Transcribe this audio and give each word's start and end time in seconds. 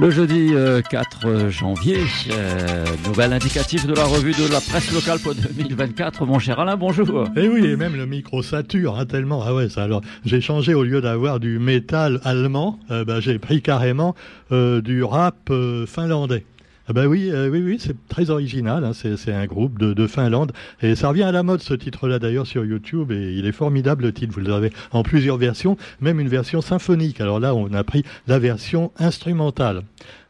Le 0.00 0.08
jeudi 0.08 0.54
4 0.88 1.26
euh, 1.26 1.50
janvier, 1.50 1.98
euh, 2.30 2.86
nouvelle 3.06 3.34
indicatif 3.34 3.86
de 3.86 3.92
la 3.92 4.04
revue 4.04 4.32
de 4.32 4.50
la 4.50 4.58
presse 4.62 4.90
locale 4.94 5.18
pour 5.18 5.34
2024. 5.34 6.24
Mon 6.24 6.38
cher 6.38 6.58
Alain, 6.58 6.78
bonjour. 6.78 7.24
Et 7.36 7.42
eh 7.42 7.48
oui, 7.50 7.66
et 7.66 7.76
même 7.76 7.94
le 7.94 8.06
micro 8.06 8.42
sature, 8.42 8.98
hein, 8.98 9.04
tellement. 9.04 9.42
Ah 9.44 9.54
ouais, 9.54 9.68
ça 9.68 9.82
alors. 9.82 10.00
J'ai 10.24 10.40
changé 10.40 10.72
au 10.72 10.84
lieu 10.84 11.02
d'avoir 11.02 11.38
du 11.38 11.58
métal 11.58 12.18
allemand, 12.24 12.78
euh, 12.90 13.04
bah, 13.04 13.20
j'ai 13.20 13.38
pris 13.38 13.60
carrément 13.60 14.14
du 14.50 15.04
rap 15.04 15.52
finlandais. 15.86 16.46
Ah 16.90 16.92
bah 16.92 17.06
oui, 17.06 17.30
oui, 17.32 17.62
oui, 17.64 17.76
c'est 17.78 17.94
très 18.08 18.30
original. 18.30 18.84
Hein, 18.84 18.90
c'est 18.94 19.32
un 19.32 19.46
groupe 19.46 19.78
de, 19.78 19.92
de, 19.92 20.06
Finlande 20.08 20.50
et 20.82 20.96
ça 20.96 21.10
revient 21.10 21.22
à 21.22 21.30
la 21.30 21.44
mode 21.44 21.62
ce 21.62 21.72
titre-là 21.72 22.18
d'ailleurs 22.18 22.48
sur 22.48 22.64
YouTube 22.64 23.12
et 23.12 23.32
il 23.32 23.46
est 23.46 23.52
formidable 23.52 24.02
le 24.02 24.12
titre. 24.12 24.34
Vous 24.34 24.40
l'avez 24.40 24.72
en 24.90 25.04
plusieurs 25.04 25.36
versions, 25.36 25.76
même 26.00 26.18
une 26.18 26.26
version 26.26 26.60
symphonique. 26.60 27.20
Alors 27.20 27.38
là, 27.38 27.54
on 27.54 27.72
a 27.74 27.84
pris 27.84 28.02
la 28.26 28.40
version 28.40 28.90
instrumentale. 28.98 29.84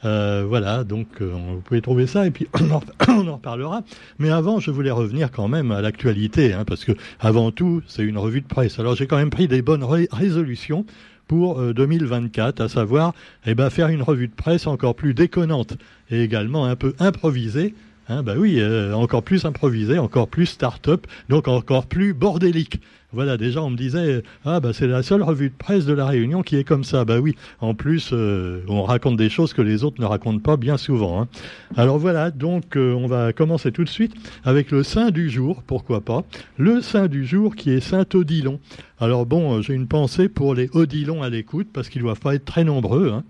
Euh, 0.04 0.45
voilà, 0.46 0.84
donc 0.84 1.09
euh, 1.23 1.32
vous 1.32 1.62
pouvez 1.62 1.80
trouver 1.80 2.06
ça 2.06 2.27
et 2.27 2.30
puis 2.30 2.46
on 3.09 3.27
en, 3.27 3.37
reparlera. 3.37 3.82
Mais 4.18 4.29
avant, 4.29 4.60
je 4.60 4.70
voulais 4.70 4.90
revenir 4.90 5.30
quand 5.30 5.48
même 5.48 5.73
à 5.73 5.80
l'actualité, 5.80 6.52
hein, 6.52 6.66
parce 6.66 6.84
que 6.84 6.92
avant 7.20 7.52
tout, 7.52 7.80
c'est 7.87 8.02
une 8.02 8.18
revue 8.18 8.42
de 8.42 8.46
presse. 8.46 8.79
Alors 8.79 8.95
j'ai 8.96 9.06
quand 9.06 9.16
même 9.16 9.30
pris 9.30 9.48
des 9.48 9.62
bonnes 9.62 9.84
résolutions 9.84 10.84
pour 11.30 11.62
2024, 11.62 12.61
euh, 12.61 12.65
à 12.65 12.69
savoir 12.69 13.15
eh 13.47 13.55
ben, 13.55 13.71
faire 13.71 13.87
une 13.87 14.02
revue 14.02 14.27
de 14.27 14.34
presse 14.34 14.66
encore 14.66 14.97
plus 14.97 15.15
déconnante 15.15 15.75
et 16.11 16.25
également 16.25 16.66
un 16.66 16.75
peu 16.75 16.97
improvisée. 16.98 17.73
Hein, 18.10 18.24
bah 18.24 18.34
oui, 18.37 18.56
euh, 18.59 18.92
encore 18.92 19.23
plus 19.23 19.45
improvisée, 19.45 19.98
encore 19.98 20.27
plus 20.27 20.46
start-up, 20.46 21.06
donc 21.28 21.46
encore 21.46 21.87
plus 21.87 22.12
bordélique. 22.12 22.80
Voilà, 23.12 23.37
déjà 23.37 23.62
on 23.62 23.71
me 23.71 23.76
disait 23.76 24.23
ah 24.45 24.60
bah 24.60 24.73
c'est 24.73 24.87
la 24.87 25.02
seule 25.02 25.23
revue 25.23 25.51
de 25.51 25.54
presse 25.54 25.85
de 25.85 25.93
la 25.93 26.07
Réunion 26.07 26.43
qui 26.43 26.57
est 26.57 26.65
comme 26.65 26.82
ça. 26.82 27.04
Bah 27.04 27.20
oui, 27.20 27.37
en 27.60 27.74
plus 27.74 28.10
euh, 28.12 28.62
on 28.68 28.82
raconte 28.82 29.16
des 29.16 29.29
choses 29.29 29.52
que 29.52 29.62
les 29.62 29.85
autres 29.85 30.01
ne 30.01 30.07
racontent 30.07 30.40
pas 30.40 30.57
bien 30.57 30.76
souvent. 30.76 31.23
Hein. 31.23 31.29
Alors 31.76 31.98
voilà, 31.98 32.32
donc 32.32 32.76
on 32.76 33.07
va 33.07 33.32
commencer 33.32 33.70
tout 33.70 33.85
de 33.85 33.88
suite 33.88 34.15
avec 34.45 34.73
le 34.73 34.82
saint 34.82 35.10
du 35.10 35.30
jour, 35.30 35.63
pourquoi 35.65 36.01
pas. 36.01 36.24
Le 36.57 36.80
saint 36.80 37.07
du 37.07 37.24
jour 37.24 37.54
qui 37.54 37.70
est 37.70 37.80
Saint 37.80 38.07
Odilon. 38.13 38.59
Alors 39.01 39.24
bon, 39.24 39.57
euh, 39.59 39.63
j'ai 39.63 39.74
une 39.74 39.87
pensée 39.87 40.29
pour 40.29 40.54
les 40.54 40.68
Odilons 40.74 41.23
à 41.23 41.30
l'écoute, 41.30 41.68
parce 41.73 41.88
qu'ils 41.88 42.02
doivent 42.02 42.20
pas 42.20 42.35
être 42.35 42.45
très 42.45 42.65
nombreux. 42.65 43.10
Hein. 43.13 43.24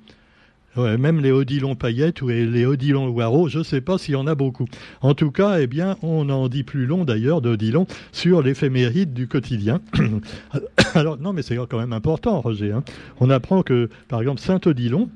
Même 0.77 1.21
les 1.21 1.33
Odilons 1.33 1.75
paillettes 1.75 2.23
ou 2.23 2.29
les 2.29 2.65
Odilons 2.65 3.07
Loireau, 3.07 3.49
je 3.49 3.59
ne 3.59 3.65
sais 3.65 3.81
pas 3.81 3.99
s'il 3.99 4.15
y 4.15 4.17
en 4.17 4.27
a 4.27 4.37
beaucoup. 4.37 4.67
En 5.01 5.15
tout 5.15 5.33
cas, 5.33 5.59
eh 5.59 5.67
bien, 5.67 5.97
on 6.03 6.29
en 6.31 6.49
dit 6.49 6.63
plus 6.63 6.87
long 6.87 7.05
d'ailleurs 7.05 7.41
d'Odilon 7.41 7.87
sur 8.13 8.41
l'éphéméride 8.41 9.13
du 9.13 9.27
quotidien. 9.27 9.81
Alors, 10.95 11.19
non, 11.19 11.33
mais 11.33 11.43
c'est 11.43 11.57
quand 11.57 11.79
même 11.79 11.93
important, 11.93 12.41
Roger. 12.41 12.73
Hein. 12.73 12.85
On 13.19 13.31
apprend 13.31 13.63
que, 13.63 13.89
par 14.09 14.21
exemple, 14.21 14.41
Saint 14.41 14.61
Odilon, 14.65 15.11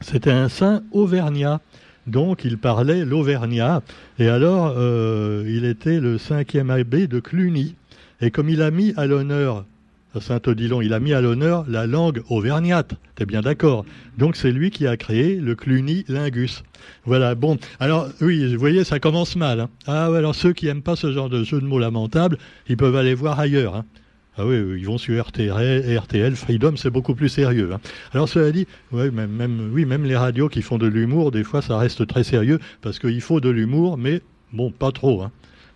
c'était 0.00 0.30
un 0.30 0.48
saint 0.48 0.82
auvergnat. 0.92 1.60
Donc, 2.06 2.44
il 2.44 2.56
parlait 2.56 3.04
l'auvergnat. 3.04 3.82
Et 4.18 4.28
alors, 4.28 4.74
euh, 4.76 5.44
il 5.46 5.64
était 5.64 6.00
le 6.00 6.18
cinquième 6.18 6.70
abbé 6.70 7.06
de 7.06 7.20
Cluny. 7.20 7.74
Et 8.20 8.30
comme 8.30 8.48
il 8.48 8.62
a 8.62 8.70
mis 8.70 8.94
à 8.96 9.06
l'honneur, 9.06 9.64
Saint-Odilon, 10.20 10.80
il 10.80 10.94
a 10.94 11.00
mis 11.00 11.12
à 11.12 11.20
l'honneur 11.20 11.64
la 11.68 11.86
langue 11.86 12.22
auvergnate, 12.28 12.94
t'es 13.14 13.26
bien 13.26 13.40
d'accord? 13.40 13.84
Donc 14.16 14.36
c'est 14.36 14.50
lui 14.50 14.70
qui 14.70 14.86
a 14.86 14.96
créé 14.96 15.36
le 15.36 15.54
clunilingus. 15.54 16.64
Voilà, 17.04 17.34
bon, 17.34 17.58
alors 17.78 18.08
oui, 18.20 18.52
vous 18.52 18.58
voyez, 18.58 18.84
ça 18.84 18.98
commence 19.00 19.36
mal. 19.36 19.60
Hein. 19.60 19.68
Ah 19.86 20.10
ouais, 20.10 20.18
alors 20.18 20.34
ceux 20.34 20.52
qui 20.52 20.66
n'aiment 20.66 20.82
pas 20.82 20.96
ce 20.96 21.12
genre 21.12 21.28
de 21.28 21.44
jeu 21.44 21.60
de 21.60 21.66
mots 21.66 21.78
lamentable, 21.78 22.38
ils 22.68 22.76
peuvent 22.76 22.96
aller 22.96 23.14
voir 23.14 23.38
ailleurs. 23.38 23.76
Hein. 23.76 23.84
Ah 24.36 24.46
oui, 24.46 24.56
ils 24.78 24.86
vont 24.86 24.98
sur 24.98 25.20
RTL, 25.20 25.98
RTL 25.98 26.36
Freedom, 26.36 26.76
c'est 26.76 26.90
beaucoup 26.90 27.14
plus 27.14 27.28
sérieux. 27.28 27.70
Hein. 27.74 27.80
Alors 28.12 28.28
cela 28.28 28.50
dit, 28.50 28.66
oui, 28.92 29.10
même 29.10 30.04
les 30.04 30.16
radios 30.16 30.48
qui 30.48 30.62
font 30.62 30.78
de 30.78 30.86
l'humour, 30.86 31.32
des 31.32 31.44
fois 31.44 31.60
ça 31.60 31.76
reste 31.76 32.06
très 32.06 32.24
sérieux, 32.24 32.60
parce 32.80 32.98
qu'il 32.98 33.20
faut 33.20 33.40
de 33.40 33.50
l'humour, 33.50 33.98
mais 33.98 34.22
bon, 34.52 34.70
pas 34.70 34.92
trop. 34.92 35.24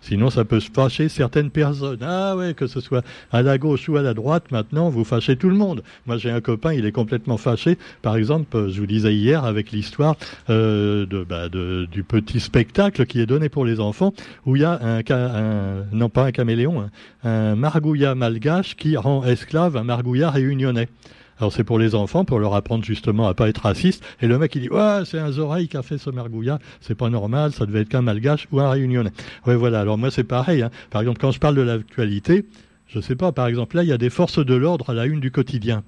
Sinon, 0.03 0.29
ça 0.29 0.43
peut 0.43 0.59
se 0.59 0.69
fâcher 0.69 1.07
certaines 1.07 1.49
personnes. 1.49 1.99
Ah 2.01 2.35
ouais, 2.35 2.53
que 2.53 2.67
ce 2.67 2.81
soit 2.81 3.05
à 3.31 3.41
la 3.41 3.57
gauche 3.57 3.87
ou 3.87 3.95
à 3.95 4.01
la 4.01 4.13
droite, 4.13 4.51
maintenant, 4.51 4.89
vous 4.89 5.05
fâchez 5.05 5.37
tout 5.37 5.49
le 5.49 5.55
monde. 5.55 5.81
Moi, 6.05 6.17
j'ai 6.17 6.29
un 6.29 6.41
copain, 6.41 6.73
il 6.73 6.85
est 6.85 6.91
complètement 6.91 7.37
fâché. 7.37 7.77
Par 8.01 8.17
exemple, 8.17 8.69
je 8.69 8.81
vous 8.81 8.85
disais 8.85 9.15
hier 9.15 9.45
avec 9.45 9.71
l'histoire 9.71 10.17
euh, 10.49 11.05
bah, 11.27 11.47
du 11.47 12.03
petit 12.03 12.41
spectacle 12.41 13.05
qui 13.05 13.21
est 13.21 13.25
donné 13.25 13.47
pour 13.47 13.63
les 13.63 13.79
enfants, 13.79 14.13
où 14.45 14.57
il 14.57 14.63
y 14.63 14.65
a 14.65 14.77
un, 14.81 15.01
un 15.09 15.85
non 15.93 16.09
pas 16.09 16.25
un 16.25 16.31
caméléon, 16.31 16.81
hein, 16.81 16.89
un 17.23 17.55
margouillat 17.55 18.13
malgache 18.13 18.75
qui 18.75 18.97
rend 18.97 19.23
esclave 19.23 19.77
un 19.77 19.83
margouillat 19.83 20.31
réunionnais. 20.31 20.89
Alors 21.39 21.51
c'est 21.51 21.63
pour 21.63 21.79
les 21.79 21.95
enfants, 21.95 22.25
pour 22.25 22.39
leur 22.39 22.53
apprendre 22.55 22.83
justement 22.83 23.27
à 23.27 23.33
pas 23.33 23.49
être 23.49 23.59
raciste. 23.59 24.03
Et 24.21 24.27
le 24.27 24.37
mec 24.37 24.55
il 24.55 24.61
dit 24.61 24.69
ouais 24.69 25.01
c'est 25.05 25.19
un 25.19 25.31
Zoreille 25.31 25.67
qui 25.67 25.77
a 25.77 25.81
fait 25.81 25.97
ce 25.97 26.09
mergouillat, 26.09 26.59
c'est 26.81 26.95
pas 26.95 27.09
normal, 27.09 27.51
ça 27.53 27.65
devait 27.65 27.81
être 27.81 27.89
qu'un 27.89 28.01
malgache 28.01 28.47
ou 28.51 28.59
un 28.59 28.69
réunionnais. 28.69 29.11
Ouais 29.45 29.55
voilà. 29.55 29.79
Alors 29.81 29.97
moi 29.97 30.11
c'est 30.11 30.23
pareil. 30.23 30.61
Hein. 30.61 30.69
Par 30.89 31.01
exemple 31.01 31.19
quand 31.19 31.31
je 31.31 31.39
parle 31.39 31.55
de 31.55 31.61
l'actualité, 31.61 32.45
je 32.87 32.99
sais 32.99 33.15
pas. 33.15 33.31
Par 33.31 33.47
exemple 33.47 33.75
là 33.75 33.83
il 33.83 33.89
y 33.89 33.93
a 33.93 33.97
des 33.97 34.09
forces 34.09 34.43
de 34.43 34.53
l'ordre 34.53 34.91
à 34.91 34.93
la 34.93 35.05
une 35.05 35.19
du 35.19 35.31
quotidien. 35.31 35.83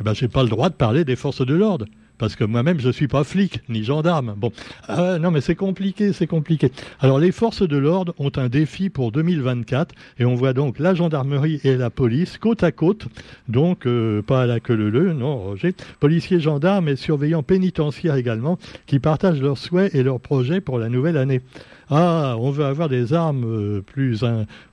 Eh 0.00 0.04
ben 0.04 0.14
j'ai 0.14 0.28
pas 0.28 0.42
le 0.42 0.48
droit 0.48 0.68
de 0.68 0.74
parler 0.74 1.04
des 1.04 1.16
forces 1.16 1.44
de 1.44 1.54
l'ordre 1.54 1.86
parce 2.18 2.36
que 2.36 2.44
moi-même 2.44 2.80
je 2.80 2.90
suis 2.90 3.08
pas 3.08 3.24
flic 3.24 3.60
ni 3.68 3.84
gendarme. 3.84 4.34
Bon, 4.36 4.52
ah 4.88 5.18
non 5.18 5.30
mais 5.30 5.40
c'est 5.40 5.54
compliqué, 5.54 6.12
c'est 6.12 6.26
compliqué. 6.26 6.70
Alors 7.00 7.18
les 7.18 7.32
forces 7.32 7.66
de 7.66 7.76
l'ordre 7.76 8.14
ont 8.18 8.32
un 8.36 8.48
défi 8.48 8.90
pour 8.90 9.12
2024 9.12 9.94
et 10.18 10.24
on 10.24 10.34
voit 10.34 10.52
donc 10.52 10.78
la 10.78 10.94
gendarmerie 10.94 11.60
et 11.64 11.76
la 11.76 11.90
police 11.90 12.38
côte 12.38 12.62
à 12.62 12.72
côte, 12.72 13.06
donc 13.48 13.86
euh, 13.86 14.22
pas 14.22 14.42
à 14.42 14.46
la 14.46 14.60
queue 14.60 14.74
leu, 14.74 15.12
non 15.12 15.38
Roger, 15.38 15.74
policiers, 16.00 16.40
gendarmes 16.40 16.88
et 16.88 16.96
surveillants 16.96 17.42
pénitentiaires 17.42 18.16
également 18.16 18.58
qui 18.86 18.98
partagent 18.98 19.40
leurs 19.40 19.58
souhaits 19.58 19.94
et 19.94 20.02
leurs 20.02 20.20
projets 20.20 20.60
pour 20.60 20.78
la 20.78 20.88
nouvelle 20.88 21.16
année. 21.16 21.40
Ah, 21.90 22.36
on 22.38 22.50
veut 22.50 22.64
avoir 22.64 22.88
des 22.88 23.12
armes 23.12 23.44
euh, 23.44 23.80
plus, 23.80 24.24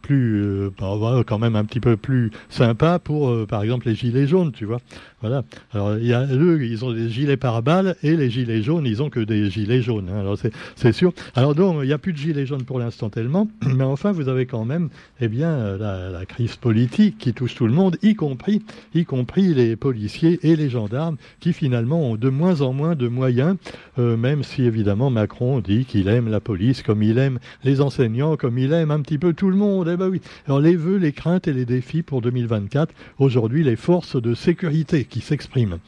plus 0.02 0.44
euh, 0.44 0.70
bah, 0.80 1.24
quand 1.26 1.40
même 1.40 1.56
un 1.56 1.66
petit 1.66 1.80
peu 1.80 1.98
plus 1.98 2.32
sympas 2.50 3.00
pour, 3.00 3.48
par 3.48 3.64
exemple, 3.64 3.88
les 3.88 3.96
gilets 3.96 4.28
jaunes, 4.28 4.52
tu 4.52 4.66
vois. 4.66 4.80
Voilà. 5.22 5.44
Alors, 5.72 5.92
eux, 5.92 6.64
ils 6.64 6.84
ont 6.84 6.92
des 6.92 7.10
gilets 7.10 7.38
pare-balles 7.38 7.96
et 8.02 8.16
les 8.16 8.30
gilets 8.30 8.64
jaunes, 8.64 8.86
ils 8.86 9.04
ont 9.04 9.10
que 9.10 9.20
des 9.20 9.52
gilets 9.52 9.82
jaunes. 9.82 10.10
Hein. 10.12 10.20
Alors, 10.20 10.38
c'est 10.76 10.92
sûr. 10.92 11.14
Alors, 11.36 11.54
donc, 11.54 11.78
il 11.84 11.88
n'y 11.88 11.94
a 11.94 12.00
plus 12.00 12.14
de 12.14 12.18
gilets 12.18 12.46
jaunes 12.48 12.64
pour 12.64 12.80
l'instant 12.80 13.10
tellement. 13.10 13.48
Mais 13.76 13.84
enfin, 13.84 14.12
vous 14.12 14.30
avez 14.30 14.48
quand 14.48 14.66
même, 14.66 14.90
eh 15.20 15.28
bien, 15.28 15.78
la, 15.78 16.26
crise 16.28 16.56
politique 16.56 17.18
qui 17.18 17.34
touche 17.34 17.56
tout 17.56 17.68
le 17.68 17.74
monde, 17.74 17.98
y 18.02 18.16
compris, 18.16 18.62
y 18.94 19.06
compris 19.06 19.54
les 19.54 19.76
policiers 19.76 20.40
et 20.44 20.56
les 20.56 20.70
gendarmes 20.70 21.18
qui 21.40 21.52
finalement 21.54 22.02
ont 22.02 22.16
de 22.16 22.30
moins 22.30 22.62
en 22.62 22.74
moins 22.74 22.96
de 22.96 23.08
moyens, 23.08 23.58
euh, 24.00 24.16
même 24.18 24.44
si 24.44 24.64
évidemment 24.64 25.10
Macron 25.10 25.60
dit 25.60 25.86
qu'il 25.86 26.08
aime 26.08 26.30
la 26.30 26.40
police 26.40 26.84
comme 26.84 27.01
il 27.04 27.18
aime 27.18 27.40
les 27.64 27.82
enseignants, 27.82 28.38
comme 28.38 28.58
il 28.58 28.74
aime 28.74 28.92
un 28.92 29.02
petit 29.02 29.18
peu 29.18 29.34
tout 29.34 29.50
le 29.50 29.56
monde. 29.56 29.90
Eh 29.92 29.98
ben 29.98 30.10
oui. 30.10 30.22
Alors, 30.48 30.60
les 30.60 30.76
vœux, 30.76 30.98
les 30.98 31.12
craintes 31.12 31.48
et 31.48 31.54
les 31.54 31.66
défis 31.66 32.04
pour 32.04 32.22
2024, 32.22 32.94
aujourd'hui, 33.20 33.64
les 33.64 33.76
forces 33.76 34.22
de 34.22 34.34
sécurité 34.34 35.06
qui 35.06 35.22
s'expriment. 35.22 35.80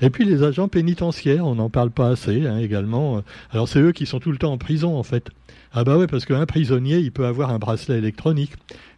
Et 0.00 0.10
puis 0.10 0.26
les 0.26 0.42
agents 0.42 0.68
pénitentiaires, 0.68 1.46
on 1.46 1.54
n'en 1.54 1.70
parle 1.70 1.90
pas 1.90 2.08
assez 2.08 2.46
hein, 2.46 2.58
également. 2.58 3.22
Alors 3.50 3.66
c'est 3.66 3.80
eux 3.80 3.92
qui 3.92 4.04
sont 4.04 4.20
tout 4.20 4.30
le 4.30 4.36
temps 4.36 4.52
en 4.52 4.58
prison 4.58 4.96
en 4.96 5.02
fait. 5.02 5.30
Ah 5.78 5.84
bah 5.84 5.98
oui, 5.98 6.06
parce 6.06 6.24
qu'un 6.24 6.46
prisonnier, 6.46 6.96
il 7.00 7.12
peut 7.12 7.26
avoir 7.26 7.50
un 7.50 7.58
bracelet 7.58 7.98
électronique. 7.98 8.52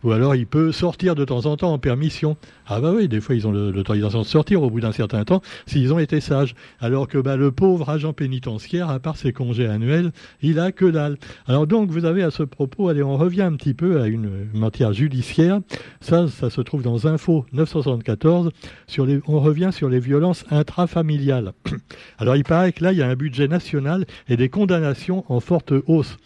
Ou 0.05 0.13
alors 0.13 0.37
il 0.37 0.47
peut 0.47 0.71
sortir 0.71 1.17
de 1.17 1.25
temps 1.25 1.45
en 1.47 1.57
temps 1.57 1.73
en 1.73 1.79
permission. 1.81 2.37
Ah 2.69 2.81
bah 2.81 2.93
oui, 2.95 3.09
des 3.09 3.21
fois 3.21 3.35
ils 3.35 3.49
ont 3.49 3.51
l'autorisation 3.51 4.21
de 4.21 4.27
sortir 4.27 4.63
au 4.63 4.71
bout 4.71 4.79
d'un 4.79 4.93
certain 4.93 5.25
temps 5.25 5.43
s'ils 5.67 5.93
ont 5.93 5.99
été 5.99 6.21
sages. 6.21 6.55
Alors 6.79 7.09
que 7.09 7.19
bah, 7.19 7.35
le 7.35 7.51
pauvre 7.51 7.91
agent 7.91 8.13
pénitentiaire, 8.13 8.91
à 8.91 9.01
part 9.01 9.17
ses 9.17 9.33
congés 9.33 9.67
annuels, 9.67 10.13
il 10.41 10.61
a 10.61 10.71
que 10.71 10.85
dalle. 10.85 11.19
Alors 11.49 11.67
donc 11.67 11.91
vous 11.91 12.05
avez 12.05 12.23
à 12.23 12.31
ce 12.31 12.45
propos, 12.45 12.89
allez, 12.89 13.03
on 13.03 13.17
revient 13.17 13.43
un 13.43 13.57
petit 13.57 13.75
peu 13.75 14.01
à 14.01 14.07
une 14.07 14.47
matière 14.55 14.93
judiciaire. 14.93 15.59
Ça, 16.01 16.29
ça 16.29 16.49
se 16.49 16.61
trouve 16.61 16.83
dans 16.83 17.07
Info 17.07 17.45
974. 17.53 18.53
Sur 18.87 19.05
les, 19.05 19.19
on 19.27 19.41
revient 19.41 19.71
sur 19.73 19.89
les 19.89 19.99
violences 19.99 20.45
intrafamiliales. 20.53 21.55
Alors 22.19 22.37
il 22.37 22.45
paraît 22.45 22.71
que 22.71 22.85
là, 22.85 22.93
il 22.93 22.99
y 22.99 23.03
a 23.03 23.09
un 23.09 23.17
budget 23.17 23.49
national 23.49 24.07
et 24.29 24.37
des 24.37 24.49
condamnations 24.49 25.25
en 25.29 25.41
forte 25.41 25.73
hausse. 25.89 26.17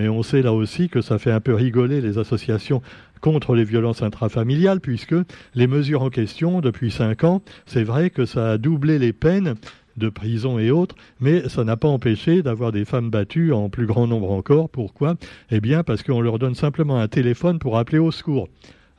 Mais 0.00 0.08
on 0.08 0.22
sait 0.22 0.40
là 0.40 0.54
aussi 0.54 0.88
que 0.88 1.02
ça 1.02 1.18
fait 1.18 1.30
un 1.30 1.40
peu 1.40 1.52
rigoler 1.52 2.00
les 2.00 2.16
associations 2.16 2.80
contre 3.20 3.54
les 3.54 3.64
violences 3.64 4.00
intrafamiliales, 4.00 4.80
puisque 4.80 5.14
les 5.54 5.66
mesures 5.66 6.00
en 6.00 6.08
question, 6.08 6.62
depuis 6.62 6.90
cinq 6.90 7.22
ans, 7.22 7.42
c'est 7.66 7.82
vrai 7.82 8.08
que 8.08 8.24
ça 8.24 8.52
a 8.52 8.56
doublé 8.56 8.98
les 8.98 9.12
peines 9.12 9.56
de 9.98 10.08
prison 10.08 10.58
et 10.58 10.70
autres, 10.70 10.94
mais 11.20 11.50
ça 11.50 11.64
n'a 11.64 11.76
pas 11.76 11.88
empêché 11.88 12.42
d'avoir 12.42 12.72
des 12.72 12.86
femmes 12.86 13.10
battues 13.10 13.52
en 13.52 13.68
plus 13.68 13.84
grand 13.84 14.06
nombre 14.06 14.30
encore. 14.30 14.70
Pourquoi? 14.70 15.16
Eh 15.50 15.60
bien, 15.60 15.82
parce 15.82 16.02
qu'on 16.02 16.22
leur 16.22 16.38
donne 16.38 16.54
simplement 16.54 16.98
un 16.98 17.08
téléphone 17.08 17.58
pour 17.58 17.76
appeler 17.76 17.98
au 17.98 18.10
secours. 18.10 18.48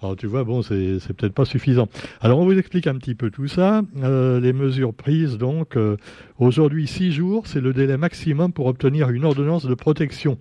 Alors 0.03 0.15
tu 0.15 0.27
vois, 0.27 0.43
bon, 0.43 0.61
c'est 0.61 1.13
peut-être 1.13 1.33
pas 1.33 1.45
suffisant. 1.45 1.87
Alors 2.21 2.39
on 2.39 2.45
vous 2.45 2.57
explique 2.57 2.85
un 2.85 2.95
petit 2.95 3.15
peu 3.15 3.31
tout 3.31 3.47
ça. 3.47 3.81
Euh, 4.03 4.39
les 4.39 4.53
mesures 4.53 4.93
prises, 4.93 5.39
donc, 5.39 5.77
euh, 5.77 5.97
aujourd'hui, 6.37 6.85
six 6.85 7.11
jours, 7.11 7.47
c'est 7.47 7.61
le 7.61 7.73
délai 7.73 7.97
maximum 7.97 8.51
pour 8.51 8.67
obtenir 8.67 9.09
une 9.09 9.25
ordonnance 9.25 9.65
de 9.65 9.73
protection. 9.73 10.37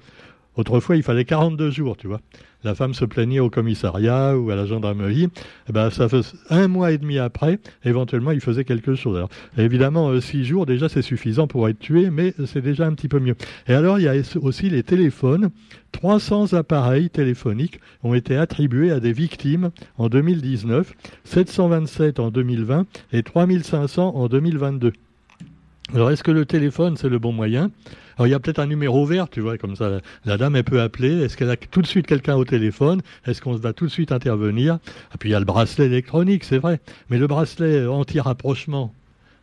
Autrefois, 0.57 0.97
il 0.97 1.03
fallait 1.03 1.25
42 1.25 1.71
jours, 1.71 1.97
tu 1.97 2.07
vois. 2.07 2.21
La 2.63 2.75
femme 2.75 2.93
se 2.93 3.07
plaignait 3.07 3.41
au 3.41 3.49
commissariat 3.49 4.37
ou 4.37 4.51
à 4.51 4.57
la 4.57 4.67
gendarmerie. 4.67 5.29
Eh 5.69 5.73
ben, 5.73 5.89
ça 5.89 6.09
fait 6.09 6.21
un 6.51 6.69
mois 6.69 6.93
et 6.93 6.99
demi 6.99 7.19
après, 7.19 7.59
éventuellement, 7.85 8.33
il 8.33 8.41
faisait 8.41 8.65
quelque 8.65 8.95
chose. 8.95 9.17
Alors, 9.17 9.31
évidemment, 9.57 10.11
euh, 10.11 10.21
six 10.21 10.45
jours, 10.45 10.67
déjà, 10.67 10.89
c'est 10.89 11.03
suffisant 11.03 11.47
pour 11.47 11.69
être 11.69 11.79
tué, 11.79 12.11
mais 12.11 12.35
c'est 12.47 12.61
déjà 12.61 12.87
un 12.87 12.93
petit 12.93 13.09
peu 13.09 13.19
mieux. 13.19 13.37
Et 13.67 13.73
alors, 13.73 13.99
il 13.99 14.05
y 14.05 14.09
a 14.09 14.15
aussi 14.43 14.69
les 14.69 14.83
téléphones. 14.83 15.51
300 15.93 16.53
appareils 16.53 17.11
téléphoniques 17.11 17.81
ont 18.03 18.15
été 18.15 18.37
attribués 18.37 18.91
à 18.91 19.01
des 19.01 19.13
victimes 19.13 19.71
en 19.97 20.09
2019, 20.09 20.93
727 21.25 22.21
en 22.21 22.31
2020 22.31 22.87
et 23.13 23.23
3500 23.23 24.15
en 24.15 24.29
2022. 24.29 24.93
Alors, 25.93 26.11
est-ce 26.11 26.23
que 26.23 26.31
le 26.31 26.47
téléphone, 26.47 26.97
c'est 26.97 27.09
le 27.09 27.19
bon 27.19 27.33
moyen? 27.33 27.71
Alors 28.17 28.27
il 28.27 28.31
y 28.31 28.35
a 28.35 28.39
peut-être 28.39 28.59
un 28.59 28.67
numéro 28.67 29.07
vert, 29.07 29.31
tu 29.31 29.41
vois, 29.41 29.57
comme 29.57 29.77
ça, 29.77 30.01
la 30.27 30.37
dame, 30.37 30.55
elle 30.55 30.65
peut 30.65 30.83
appeler. 30.83 31.23
Est-ce 31.23 31.39
qu'elle 31.39 31.49
a 31.49 31.57
tout 31.57 31.81
de 31.81 31.87
suite 31.87 32.07
quelqu'un 32.07 32.37
au 32.37 32.45
téléphone? 32.45 33.01
Est-ce 33.27 33.41
qu'on 33.41 33.55
va 33.55 33.73
tout 33.73 33.87
de 33.87 33.91
suite 33.91 34.13
intervenir? 34.13 34.75
Et 34.75 34.79
ah, 35.13 35.17
puis 35.19 35.31
il 35.31 35.33
y 35.33 35.35
a 35.35 35.39
le 35.39 35.47
bracelet 35.47 35.87
électronique, 35.87 36.45
c'est 36.45 36.59
vrai. 36.59 36.81
Mais 37.09 37.17
le 37.17 37.27
bracelet 37.27 37.87
anti-rapprochement, 37.87 38.95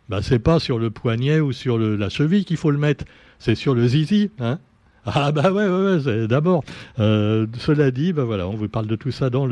bah, 0.10 0.22
c'est 0.22 0.38
pas 0.38 0.60
sur 0.60 0.78
le 0.78 0.92
poignet 0.92 1.40
ou 1.40 1.54
sur 1.54 1.80
la 1.80 2.10
cheville 2.10 2.46
qu'il 2.46 2.58
faut 2.58 2.70
le 2.70 2.78
mettre, 2.78 3.04
c'est 3.40 3.56
sur 3.56 3.74
le 3.74 3.88
zizi, 3.88 4.30
hein 4.40 4.60
ah 5.14 5.32
bah 5.32 5.52
ouais, 5.52 5.68
ouais, 5.68 6.28
d'abord. 6.28 6.64
Euh, 7.00 7.48
cela 7.58 7.92
dit, 7.92 8.12
bah 8.12 8.26
voilà, 8.26 8.48
on 8.48 8.56
vous 8.56 8.68
parle 8.68 8.88
de 8.88 8.96
tout 8.96 9.12
ça 9.12 9.30
dans 9.30 9.48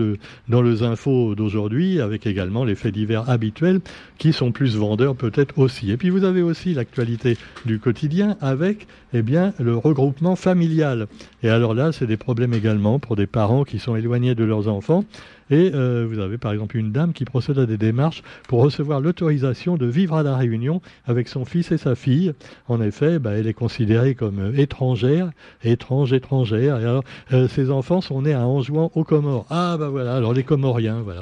dans 0.50 0.62
les 0.62 0.84
infos 0.84 1.34
d'aujourd'hui, 1.34 2.02
avec 2.02 2.28
également 2.28 2.66
les 2.66 2.76
faits 2.76 2.94
divers 2.94 3.30
habituels 3.30 3.80
qui 4.18 4.34
sont 4.34 4.52
plus 4.52 4.76
vendeurs 4.76 5.16
peut-être 5.16 5.58
aussi. 5.58 5.92
Et 5.92 5.98
puis 5.98 6.10
vous 6.10 6.26
avez 6.26 6.42
aussi 6.42 6.74
l'actualité 6.74 7.38
du 7.66 7.80
quotidien 7.80 8.36
avec 8.42 8.88
eh 9.14 9.22
bien 9.22 9.54
le 9.60 9.78
regroupement 9.78 10.36
familial. 10.36 11.08
Et 11.42 11.50
alors 11.50 11.74
là, 11.74 11.92
c'est 11.94 12.08
des 12.08 12.18
problèmes 12.18 12.54
également 12.54 13.00
pour 13.00 13.16
des 13.16 13.28
parents 13.28 13.64
qui 13.64 13.80
sont 13.80 13.96
éloignés 13.96 14.36
de 14.36 14.44
leurs 14.44 14.68
enfants 14.68 15.06
et 15.50 15.72
euh, 15.74 16.06
vous 16.10 16.20
avez 16.20 16.38
par 16.38 16.52
exemple 16.52 16.78
une 16.78 16.92
dame 16.92 17.14
qui 17.14 17.26
procède 17.26 17.60
à 17.60 17.66
des 17.66 17.78
démarches 17.78 18.24
pour 18.48 18.62
recevoir 18.62 19.00
l'autorisation 19.00 19.78
de 19.78 19.86
vivre 19.86 20.16
à 20.16 20.24
la 20.24 20.36
Réunion 20.36 20.82
avec 21.06 21.28
son 21.28 21.46
fils 21.46 21.72
et 21.72 21.78
sa 21.78 21.96
fille. 21.96 22.34
En 22.68 22.82
effet, 22.82 23.20
bah, 23.20 23.32
elle 23.32 23.48
est 23.48 23.54
considérée 23.54 24.16
comme 24.16 24.40
euh, 24.40 24.58
étrangère, 24.58 25.32
étrange, 25.64 26.14
étrangère. 26.14 26.80
Et 26.80 26.84
alors, 26.84 27.04
euh, 27.34 27.48
ses 27.48 27.70
enfants 27.72 28.02
sont 28.02 28.24
nés 28.24 28.34
à 28.34 28.48
Anjouan 28.48 28.92
aux 28.96 29.04
Comores. 29.04 29.46
Ah 29.50 29.78
bah 29.78 29.90
voilà, 29.90 30.16
alors 30.16 30.34
les 30.34 30.44
Comoriens, 30.44 31.02
voilà. 31.02 31.22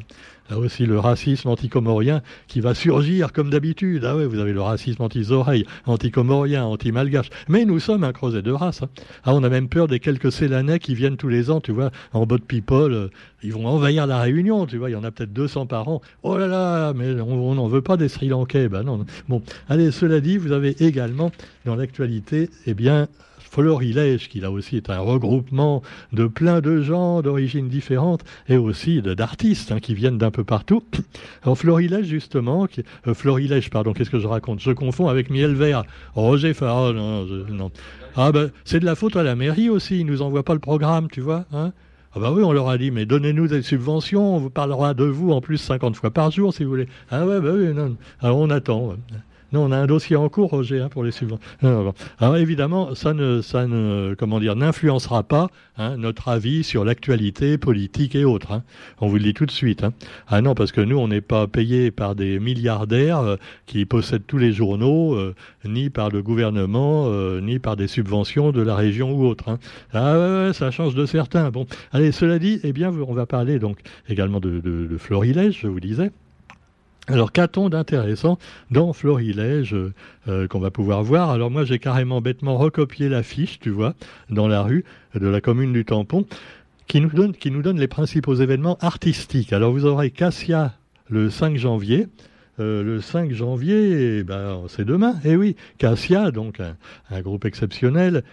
Là 0.49 0.57
aussi, 0.57 0.85
le 0.85 0.99
racisme 0.99 1.47
anticomorien 1.47 2.21
qui 2.47 2.59
va 2.59 2.73
surgir 2.75 3.31
comme 3.31 3.49
d'habitude. 3.49 4.03
Ah 4.05 4.15
ouais, 4.15 4.25
vous 4.25 4.39
avez 4.39 4.51
le 4.51 4.61
racisme 4.61 5.01
anti-oreilles, 5.01 5.65
anticomorien, 5.85 6.65
anti-malgache. 6.65 7.29
Mais 7.47 7.63
nous 7.63 7.79
sommes 7.79 8.03
un 8.03 8.11
creuset 8.11 8.41
de 8.41 8.51
race. 8.51 8.83
Hein. 8.83 8.89
Ah, 9.23 9.33
on 9.33 9.43
a 9.43 9.49
même 9.49 9.69
peur 9.69 9.87
des 9.87 9.99
quelques 9.99 10.31
Célanais 10.31 10.79
qui 10.79 10.95
viennent 10.95 11.15
tous 11.15 11.29
les 11.29 11.49
ans, 11.49 11.61
tu 11.61 11.71
vois, 11.71 11.91
en 12.11 12.25
boat 12.25 12.39
people. 12.45 12.93
Euh, 12.93 13.07
ils 13.41 13.53
vont 13.53 13.65
envahir 13.65 14.05
la 14.05 14.19
Réunion, 14.19 14.65
tu 14.65 14.77
vois. 14.77 14.89
Il 14.89 14.93
y 14.93 14.97
en 14.97 15.03
a 15.03 15.11
peut-être 15.11 15.33
200 15.33 15.65
par 15.65 15.87
an. 15.87 16.01
Oh 16.23 16.37
là 16.37 16.47
là, 16.47 16.93
mais 16.93 17.21
on 17.21 17.55
n'en 17.55 17.67
veut 17.67 17.81
pas 17.81 17.95
des 17.95 18.09
Sri 18.09 18.27
Lankais. 18.27 18.67
Ben 18.67 18.83
non. 18.83 19.05
Bon, 19.29 19.41
allez, 19.69 19.91
cela 19.91 20.19
dit, 20.19 20.37
vous 20.37 20.51
avez 20.51 20.75
également 20.83 21.31
dans 21.65 21.75
l'actualité, 21.75 22.49
eh 22.65 22.73
bien, 22.73 23.07
Florilège, 23.53 24.29
qui 24.29 24.39
là 24.39 24.49
aussi 24.49 24.77
est 24.77 24.89
un 24.89 24.97
regroupement 24.97 25.83
de 26.11 26.25
plein 26.25 26.59
de 26.59 26.81
gens 26.81 27.21
d'origines 27.21 27.69
différentes 27.69 28.23
et 28.49 28.57
aussi 28.57 28.99
d'artistes 29.03 29.71
hein, 29.71 29.79
qui 29.79 29.93
viennent 29.93 30.17
d'un 30.17 30.31
peu 30.31 30.43
partout. 30.43 30.81
Florilège, 31.55 32.07
justement, 32.07 32.67
euh, 33.07 33.13
Florilège, 33.13 33.69
pardon, 33.69 33.93
qu'est-ce 33.93 34.09
que 34.09 34.19
je 34.19 34.25
raconte? 34.25 34.59
Je 34.59 34.71
confonds 34.71 35.07
avec 35.07 35.29
Miel 35.29 35.53
Vert. 35.53 35.83
Roger 36.15 36.55
Farah, 36.55 36.93
non. 36.93 37.71
Ah 38.15 38.31
ben, 38.31 38.49
c'est 38.65 38.79
de 38.79 38.85
la 38.85 38.95
faute 38.95 39.15
à 39.17 39.21
la 39.21 39.35
mairie 39.35 39.69
aussi, 39.69 39.99
ils 39.99 40.05
nous 40.05 40.23
envoient 40.23 40.43
pas 40.43 40.53
le 40.53 40.59
programme, 40.59 41.07
tu 41.11 41.21
vois. 41.21 41.45
Hein? 41.53 41.73
Ah 42.15 42.19
bah 42.19 42.31
oui, 42.31 42.43
on 42.43 42.53
leur 42.53 42.69
a 42.69 42.79
dit, 42.79 42.89
mais 42.89 43.05
donnez-nous 43.05 43.49
des 43.49 43.61
subventions, 43.61 44.35
on 44.35 44.39
vous 44.39 44.49
parlera 44.49 44.95
de 44.95 45.03
vous 45.03 45.31
en 45.31 45.41
plus 45.41 45.57
50 45.57 45.95
fois 45.95 46.09
par 46.09 46.31
jour 46.31 46.55
si 46.55 46.63
vous 46.63 46.71
voulez. 46.71 46.87
Ah 47.11 47.23
ouais, 47.27 47.39
bah 47.39 47.51
oui, 47.53 47.71
non. 47.71 47.97
On 48.23 48.49
attend. 48.49 48.95
Non, 49.53 49.65
on 49.65 49.71
a 49.71 49.77
un 49.77 49.85
dossier 49.85 50.15
en 50.15 50.29
cours, 50.29 50.49
Roger, 50.49 50.81
hein, 50.81 50.89
pour 50.89 51.03
les 51.03 51.11
subventions. 51.11 51.45
Alors 52.19 52.37
évidemment, 52.37 52.95
ça 52.95 53.13
ne, 53.13 53.41
ça 53.41 53.67
ne, 53.67 54.15
comment 54.17 54.39
dire, 54.39 54.55
n'influencera 54.55 55.21
pas 55.21 55.49
hein, 55.77 55.95
notre 55.97 56.27
avis 56.27 56.63
sur 56.63 56.83
l'actualité 56.83 57.59
politique 57.59 58.15
et 58.15 58.25
autres. 58.25 58.51
Hein. 58.51 58.63
On 58.99 59.07
vous 59.07 59.17
le 59.17 59.23
dit 59.23 59.33
tout 59.35 59.45
de 59.45 59.51
suite. 59.51 59.85
Ah 60.27 60.41
non, 60.41 60.55
parce 60.55 60.71
que 60.71 60.81
nous, 60.81 60.97
on 60.97 61.07
n'est 61.07 61.21
pas 61.21 61.45
payé 61.45 61.91
par 61.91 62.15
des 62.15 62.39
milliardaires 62.39 63.19
euh, 63.19 63.35
qui 63.67 63.85
possèdent 63.85 64.25
tous 64.25 64.39
les 64.39 64.51
journaux, 64.51 65.13
euh, 65.13 65.35
ni 65.65 65.91
par 65.91 66.09
le 66.09 66.23
gouvernement, 66.23 67.05
euh, 67.07 67.39
ni 67.39 67.59
par 67.59 67.75
des 67.75 67.87
subventions 67.87 68.51
de 68.51 68.61
la 68.61 68.75
région 68.75 69.13
ou 69.13 69.25
autre. 69.25 69.59
Ah 69.93 70.17
ouais, 70.17 70.53
ça 70.53 70.71
change 70.71 70.95
de 70.95 71.05
certains. 71.05 71.51
Bon, 71.51 71.67
allez, 71.91 72.11
cela 72.11 72.39
dit, 72.39 72.59
eh 72.63 72.73
bien, 72.73 72.91
on 72.91 73.13
va 73.13 73.27
parler 73.27 73.59
donc 73.59 73.77
également 74.09 74.39
de, 74.39 74.97
Florilège, 74.97 75.59
je 75.61 75.67
vous 75.67 75.79
disais. 75.79 76.11
Alors 77.09 77.33
qu'a-t-on 77.33 77.67
d'intéressant 77.67 78.37
dans 78.71 78.93
Florilège 78.93 79.75
euh, 80.29 80.47
qu'on 80.47 80.59
va 80.59 80.71
pouvoir 80.71 81.03
voir? 81.03 81.31
Alors 81.31 81.51
moi 81.51 81.65
j'ai 81.65 81.77
carrément 81.77 82.21
bêtement 82.21 82.57
recopié 82.57 83.09
l'affiche, 83.09 83.59
tu 83.59 83.71
vois, 83.71 83.93
dans 84.29 84.47
la 84.47 84.61
rue 84.61 84.85
de 85.13 85.27
la 85.27 85.41
commune 85.41 85.73
du 85.73 85.83
Tampon, 85.83 86.25
qui 86.87 87.01
nous 87.01 87.09
donne, 87.09 87.79
les 87.79 87.87
principaux 87.87 88.35
événements 88.35 88.77
artistiques. 88.79 89.51
Alors 89.51 89.73
vous 89.73 89.85
aurez 89.85 90.11
Cassia 90.11 90.75
le 91.09 91.29
5 91.29 91.57
janvier. 91.57 92.07
Euh, 92.59 92.83
le 92.83 93.01
5 93.01 93.31
janvier, 93.31 94.19
eh 94.19 94.23
ben, 94.23 94.61
c'est 94.69 94.85
demain. 94.85 95.15
Eh 95.25 95.35
oui, 95.35 95.57
Cassia, 95.79 96.31
donc 96.31 96.61
un 97.09 97.21
groupe 97.21 97.43
exceptionnel. 97.43 98.23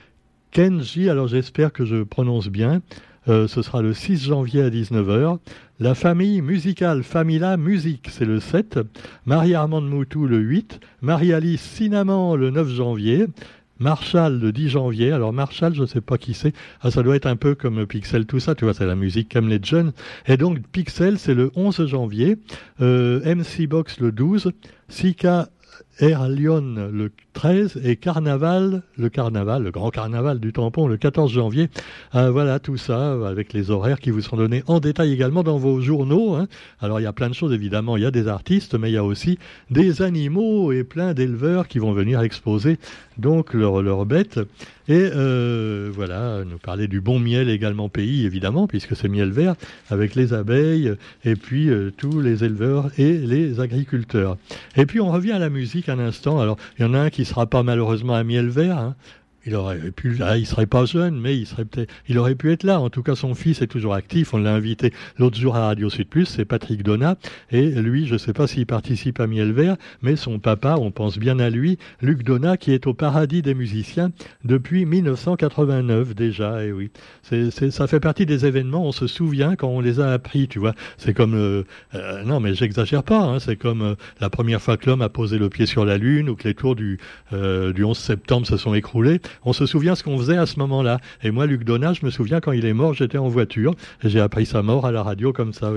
Kenji, 0.53 1.09
alors 1.09 1.27
j'espère 1.27 1.73
que 1.73 1.85
je 1.85 2.03
prononce 2.03 2.49
bien. 2.49 2.83
Euh, 3.29 3.49
ce 3.49 3.63
sera 3.63 3.83
le 3.83 3.93
6 3.93 4.25
janvier 4.25 4.63
à 4.63 4.71
19h. 4.71 5.39
La 5.79 5.95
famille 5.95 6.41
musicale 6.43 7.03
Famila 7.03 7.57
Musique, 7.57 8.09
c'est 8.11 8.25
le 8.25 8.41
7. 8.41 8.81
Marie-Armande 9.27 9.89
Moutou 9.89 10.27
le 10.27 10.39
8. 10.39 10.81
Marie-Alice 11.03 11.61
Cinnamon 11.61 12.37
le 12.37 12.51
9 12.51 12.69
janvier. 12.69 13.27
Marshall 13.79 14.39
le 14.39 14.53
10 14.53 14.69
janvier. 14.69 15.11
Alors 15.11 15.33
Marshall, 15.33 15.75
je 15.75 15.83
ne 15.83 15.87
sais 15.87 16.01
pas 16.01 16.19
qui 16.19 16.35
c'est. 16.35 16.53
Ah, 16.83 16.91
ça 16.91 17.03
doit 17.03 17.17
être 17.17 17.27
un 17.27 17.37
peu 17.37 17.55
comme 17.55 17.87
Pixel, 17.87 18.27
tout 18.27 18.41
ça. 18.41 18.55
Tu 18.55 18.65
vois, 18.65 18.75
c'est 18.75 18.87
la 18.87 18.95
musique 18.95 19.33
comme 19.33 19.49
les 19.49 19.61
jeunes. 19.63 19.93
Et 20.27 20.37
donc 20.37 20.59
Pixel, 20.71 21.19
c'est 21.19 21.35
le 21.35 21.51
11 21.57 21.87
janvier. 21.87 22.37
Euh, 22.81 23.35
MC 23.35 23.67
Box 23.67 24.01
le 24.01 24.13
12. 24.13 24.53
Sika 24.89 25.49
Air 26.01 26.29
Lyon 26.31 26.89
le 26.91 27.11
13 27.35 27.81
et 27.85 27.97
Carnaval, 27.97 28.83
le 28.97 29.09
carnaval, 29.11 29.63
le 29.63 29.71
grand 29.71 29.91
carnaval 29.91 30.41
du 30.41 30.53
tampon 30.53 30.89
le 30.89 30.97
14 30.97 31.31
janvier. 31.31 31.69
Euh, 32.15 32.31
voilà 32.31 32.59
tout 32.59 32.79
ça 32.79 33.13
avec 33.29 33.53
les 33.53 33.71
horaires 33.71 34.01
qui 34.01 34.11
vous 34.11 34.23
seront 34.23 34.39
donnés 34.39 34.63
en 34.67 34.81
détail 34.81 35.13
également 35.13 35.43
dans 35.43 35.59
vos 35.59 35.81
journaux. 35.81 36.35
Hein. 36.35 36.49
Alors 36.81 37.01
il 37.01 37.03
y 37.03 37.07
a 37.07 37.13
plein 37.13 37.29
de 37.29 37.35
choses 37.35 37.53
évidemment, 37.53 37.99
il 37.99 38.03
y 38.03 38.07
a 38.07 38.11
des 38.11 38.29
artistes, 38.29 38.75
mais 38.75 38.91
il 38.91 38.95
y 38.95 38.99
a 38.99 39.05
aussi 39.05 39.39
des 39.71 40.01
animaux 40.01 40.73
et 40.73 40.85
plein 40.85 41.13
d'éleveurs 41.13 41.69
qui 41.69 41.79
vont 41.79 41.93
venir 41.93 42.21
exposer 42.23 42.79
donc 43.19 43.53
leurs 43.53 44.07
bêtes. 44.07 44.41
Et 44.89 45.09
euh, 45.15 45.91
voilà, 45.93 46.43
nous 46.45 46.59
parler 46.59 46.89
du 46.89 47.01
bon 47.01 47.21
miel 47.21 47.49
également 47.49 47.89
pays, 47.89 48.25
évidemment, 48.27 48.67
puisque 48.67 48.97
c'est 48.97 49.09
miel 49.09 49.31
vert, 49.31 49.55
avec 49.89 50.17
les 50.17 50.33
abeilles, 50.33 50.95
et 51.25 51.37
puis 51.37 51.69
euh, 51.69 51.93
tous 51.97 52.21
les 52.21 52.43
éleveurs 52.43 52.91
et 52.99 53.13
les 53.19 53.61
agriculteurs. 53.61 54.37
Et 54.77 54.87
puis 54.87 55.01
on 55.01 55.13
revient 55.13 55.33
à 55.33 55.39
la 55.39 55.51
musique 55.51 55.89
instant. 55.99 56.41
Alors, 56.41 56.57
il 56.79 56.83
y 56.83 56.85
en 56.85 56.95
a 56.95 56.99
un 56.99 57.11
qui 57.11 57.25
sera 57.25 57.47
pas 57.47 57.63
malheureusement 57.63 58.15
à 58.15 58.25
miel 58.25 58.49
vert, 58.49 58.79
hein, 58.79 58.95
il 59.47 59.55
aurait 59.55 59.91
pu, 59.91 60.19
il 60.37 60.47
serait 60.47 60.67
pas 60.67 60.85
jeune, 60.85 61.19
mais 61.19 61.37
il 61.37 61.47
serait 61.47 61.65
peut-être, 61.65 61.91
il 62.09 62.19
aurait 62.19 62.35
pu 62.35 62.53
être 62.53 62.63
là. 62.63 62.81
En 62.81 62.91
tout 62.91 63.03
cas, 63.03 63.15
son 63.15 63.35
fils 63.35 63.63
est 63.63 63.67
toujours 63.67 63.95
actif. 63.95 64.35
On 64.35 64.39
l'a 64.39 64.53
invité 64.53 64.93
l'autre 65.19 65.39
jour 65.39 65.57
à 65.57 65.67
Radio 65.67 65.89
Sud 65.89 66.09
Plus, 66.09 66.27
c'est 66.27 66.45
Patrick 66.45 66.83
Donat. 66.83 67.17
Et 67.51 67.71
lui, 67.71 68.07
je 68.07 68.17
sais 68.17 68.33
pas 68.33 68.47
s'il 68.47 68.67
participe 68.67 69.19
à 69.21 69.27
Miel 69.27 69.53
Vert, 69.53 69.77
mais 70.03 70.17
son 70.17 70.39
papa, 70.39 70.77
on 70.79 70.91
pense 70.91 71.19
bien 71.19 71.39
à 71.39 71.49
lui, 71.49 71.79
Luc 72.03 72.23
Donat, 72.23 72.57
qui 72.57 72.73
est 72.73 72.87
au 72.87 72.95
paradis 72.95 73.43
des 73.43 73.55
musiciens 73.55 74.13
depuis 74.45 74.85
1989 74.85 76.15
déjà. 76.15 76.65
Et 76.65 76.73
oui, 76.73 76.91
c'est, 77.23 77.51
ça 77.71 77.87
fait 77.87 78.01
partie 78.01 78.27
des 78.27 78.45
événements. 78.45 78.85
On 78.85 78.93
se 78.93 79.07
souvient 79.07 79.57
quand 79.57 79.69
on 79.69 79.81
les 79.81 80.01
a 80.01 80.13
appris, 80.13 80.49
tu 80.49 80.59
vois. 80.59 80.75
C'est 80.99 81.15
comme, 81.15 81.35
euh, 81.35 81.63
euh, 81.95 82.23
non, 82.25 82.41
mais 82.41 82.55
j'exagère 82.55 83.03
pas. 83.03 83.21
Hein, 83.21 83.39
c'est 83.39 83.57
comme 83.57 83.83
euh, 83.83 83.95
la 84.21 84.29
première 84.29 84.61
fois 84.61 84.77
que 84.77 84.89
l'homme 84.89 85.03
a 85.03 85.09
posé 85.09 85.39
le 85.39 85.49
pied 85.49 85.65
sur 85.65 85.85
la 85.85 85.97
Lune 85.97 86.29
ou 86.29 86.37
que 86.37 86.47
les 86.47 86.55
tours 86.55 86.77
du, 86.77 86.99
du 87.33 87.85
11 87.85 87.97
septembre 87.97 88.47
se 88.47 88.57
sont 88.57 88.75
écroulés 88.75 89.21
on 89.45 89.53
se 89.53 89.67
souvient 89.67 89.95
ce 89.95 90.03
qu'on 90.03 90.19
faisait 90.19 90.37
à 90.37 90.47
ce 90.47 90.59
moment-là. 90.59 90.99
Et 91.23 91.31
moi, 91.31 91.47
Luc 91.47 91.65
Donat, 91.65 91.95
je 91.95 92.05
me 92.05 92.11
souviens 92.11 92.41
quand 92.41 92.53
il 92.53 92.65
est 92.65 92.73
mort, 92.73 92.95
j'étais 92.95 93.19
en 93.19 93.29
voiture. 93.29 93.75
J'ai 94.05 94.21
appris 94.21 94.47
sa 94.47 94.63
mort 94.63 94.87
à 94.87 94.93
la 94.93 95.03
radio 95.03 95.33
comme 95.33 95.53
ça. 95.53 95.73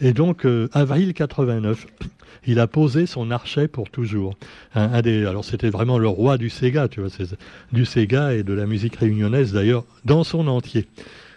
Et 0.00 0.12
donc, 0.12 0.44
euh, 0.44 0.68
avril 0.72 1.14
89, 1.14 1.86
il 2.46 2.60
a 2.60 2.66
posé 2.66 3.06
son 3.06 3.30
archet 3.30 3.68
pour 3.68 3.90
toujours. 3.90 4.34
Un, 4.74 5.00
des, 5.02 5.26
alors 5.26 5.44
c'était 5.44 5.70
vraiment 5.70 5.98
le 5.98 6.08
roi 6.08 6.38
du 6.38 6.50
Sega, 6.50 6.88
tu 6.88 7.00
vois, 7.00 7.10
du 7.72 7.84
Sega 7.84 8.34
et 8.34 8.42
de 8.42 8.52
la 8.52 8.66
musique 8.66 8.96
réunionnaise 8.96 9.52
d'ailleurs, 9.52 9.84
dans 10.04 10.24
son 10.24 10.48
entier. 10.48 10.88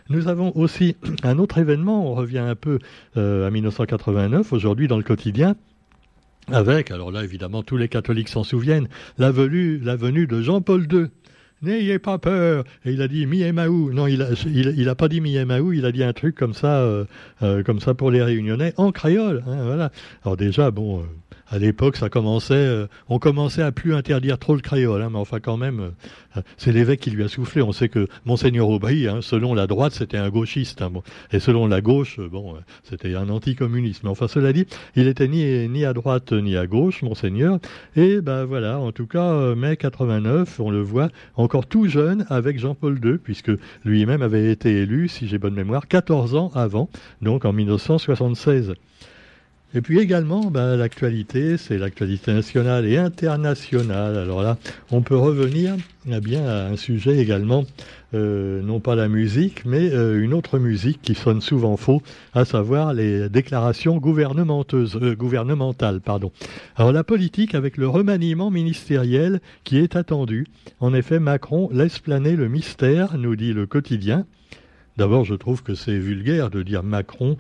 Nous 0.09 0.27
avons 0.27 0.51
aussi 0.55 0.95
un 1.23 1.39
autre 1.39 1.57
événement, 1.57 2.09
on 2.09 2.15
revient 2.15 2.39
un 2.39 2.55
peu 2.55 2.79
euh, 3.17 3.47
à 3.47 3.51
1989, 3.51 4.53
aujourd'hui 4.53 4.87
dans 4.87 4.97
le 4.97 5.03
quotidien, 5.03 5.55
avec, 6.51 6.91
alors 6.91 7.11
là 7.11 7.23
évidemment 7.23 7.63
tous 7.63 7.77
les 7.77 7.87
catholiques 7.87 8.29
s'en 8.29 8.43
souviennent, 8.43 8.89
la 9.17 9.31
venue, 9.31 9.77
la 9.77 9.95
venue 9.95 10.27
de 10.27 10.41
Jean-Paul 10.41 10.87
II 10.91 11.07
n'ayez 11.61 11.99
pas 11.99 12.17
peur. 12.17 12.63
Et 12.85 12.91
il 12.91 13.01
a 13.01 13.07
dit 13.07 13.25
Miemaou. 13.25 13.91
Non, 13.91 14.07
il 14.07 14.21
a, 14.21 14.27
il, 14.45 14.89
a 14.89 14.95
pas 14.95 15.07
dit 15.07 15.21
Miemaou, 15.21 15.73
il 15.73 15.85
a 15.85 15.91
dit 15.91 16.03
un 16.03 16.13
truc 16.13 16.35
comme 16.35 16.53
ça, 16.53 16.81
euh, 16.81 17.05
euh, 17.43 17.63
comme 17.63 17.79
ça 17.79 17.93
pour 17.93 18.11
les 18.11 18.23
Réunionnais, 18.23 18.73
en 18.77 18.91
créole. 18.91 19.43
Hein, 19.47 19.63
voilà. 19.63 19.91
Alors 20.23 20.37
déjà, 20.37 20.71
bon, 20.71 21.03
à 21.51 21.59
l'époque, 21.59 21.97
ça 21.97 22.09
commençait, 22.09 22.53
euh, 22.53 22.87
on 23.09 23.19
commençait 23.19 23.61
à 23.61 23.73
plus 23.73 23.93
interdire 23.93 24.39
trop 24.39 24.55
le 24.55 24.61
créole, 24.61 25.01
hein, 25.01 25.09
mais 25.11 25.19
enfin 25.19 25.41
quand 25.41 25.57
même, 25.57 25.91
euh, 26.37 26.41
c'est 26.55 26.71
l'évêque 26.71 27.01
qui 27.01 27.11
lui 27.11 27.23
a 27.23 27.27
soufflé. 27.27 27.61
On 27.61 27.73
sait 27.73 27.89
que 27.89 28.07
monseigneur 28.23 28.69
Aubry, 28.69 29.07
hein, 29.09 29.19
selon 29.21 29.53
la 29.53 29.67
droite, 29.67 29.91
c'était 29.91 30.17
un 30.17 30.29
gauchiste, 30.29 30.81
et 31.33 31.39
selon 31.39 31.67
la 31.67 31.81
gauche, 31.81 32.19
euh, 32.19 32.29
bon, 32.29 32.55
c'était 32.83 33.15
un 33.15 33.27
anticommuniste. 33.29 34.03
Mais 34.03 34.09
enfin, 34.09 34.29
cela 34.29 34.53
dit, 34.53 34.65
il 34.95 35.07
était 35.07 35.27
ni 35.27 35.67
ni 35.67 35.83
à 35.83 35.91
droite 35.91 36.31
ni 36.31 36.55
à 36.55 36.67
gauche, 36.67 37.01
monseigneur. 37.01 37.59
Et 37.97 38.21
ben 38.21 38.45
voilà, 38.45 38.79
en 38.79 38.93
tout 38.93 39.07
cas, 39.07 39.53
mai 39.53 39.75
89, 39.75 40.61
on 40.61 40.71
le 40.71 40.81
voit 40.81 41.09
encore 41.51 41.67
tout 41.67 41.85
jeune 41.85 42.25
avec 42.29 42.59
Jean-Paul 42.59 42.97
II, 43.03 43.17
puisque 43.17 43.51
lui-même 43.83 44.21
avait 44.21 44.53
été 44.53 44.71
élu, 44.71 45.09
si 45.09 45.27
j'ai 45.27 45.37
bonne 45.37 45.53
mémoire, 45.53 45.89
14 45.89 46.33
ans 46.35 46.49
avant, 46.55 46.87
donc 47.21 47.43
en 47.43 47.51
1976. 47.51 48.73
Et 49.73 49.79
puis 49.81 49.99
également, 49.99 50.51
bah, 50.51 50.75
l'actualité, 50.75 51.55
c'est 51.57 51.77
l'actualité 51.77 52.33
nationale 52.33 52.85
et 52.85 52.97
internationale. 52.97 54.17
Alors 54.17 54.43
là, 54.43 54.57
on 54.91 55.01
peut 55.01 55.15
revenir 55.15 55.75
eh 56.09 56.19
bien, 56.19 56.45
à 56.45 56.67
un 56.67 56.75
sujet 56.75 57.19
également, 57.19 57.63
euh, 58.13 58.61
non 58.61 58.81
pas 58.81 58.95
la 58.95 59.07
musique, 59.07 59.63
mais 59.63 59.93
euh, 59.93 60.21
une 60.21 60.33
autre 60.33 60.59
musique 60.59 61.01
qui 61.01 61.15
sonne 61.15 61.39
souvent 61.39 61.77
faux, 61.77 62.01
à 62.33 62.43
savoir 62.43 62.93
les 62.93 63.29
déclarations 63.29 63.97
gouvernementeuses, 63.97 64.99
euh, 65.01 65.15
gouvernementales. 65.15 66.01
Pardon. 66.01 66.33
Alors 66.75 66.91
la 66.91 67.05
politique 67.05 67.55
avec 67.55 67.77
le 67.77 67.87
remaniement 67.87 68.51
ministériel 68.51 69.39
qui 69.63 69.77
est 69.77 69.95
attendu. 69.95 70.47
En 70.81 70.93
effet, 70.93 71.19
Macron 71.19 71.69
laisse 71.71 71.99
planer 71.99 72.35
le 72.35 72.49
mystère, 72.49 73.17
nous 73.17 73.37
dit 73.37 73.53
le 73.53 73.67
quotidien. 73.67 74.25
D'abord, 74.97 75.23
je 75.23 75.35
trouve 75.35 75.63
que 75.63 75.73
c'est 75.73 75.97
vulgaire 75.97 76.49
de 76.49 76.63
dire 76.63 76.83
Macron 76.83 77.37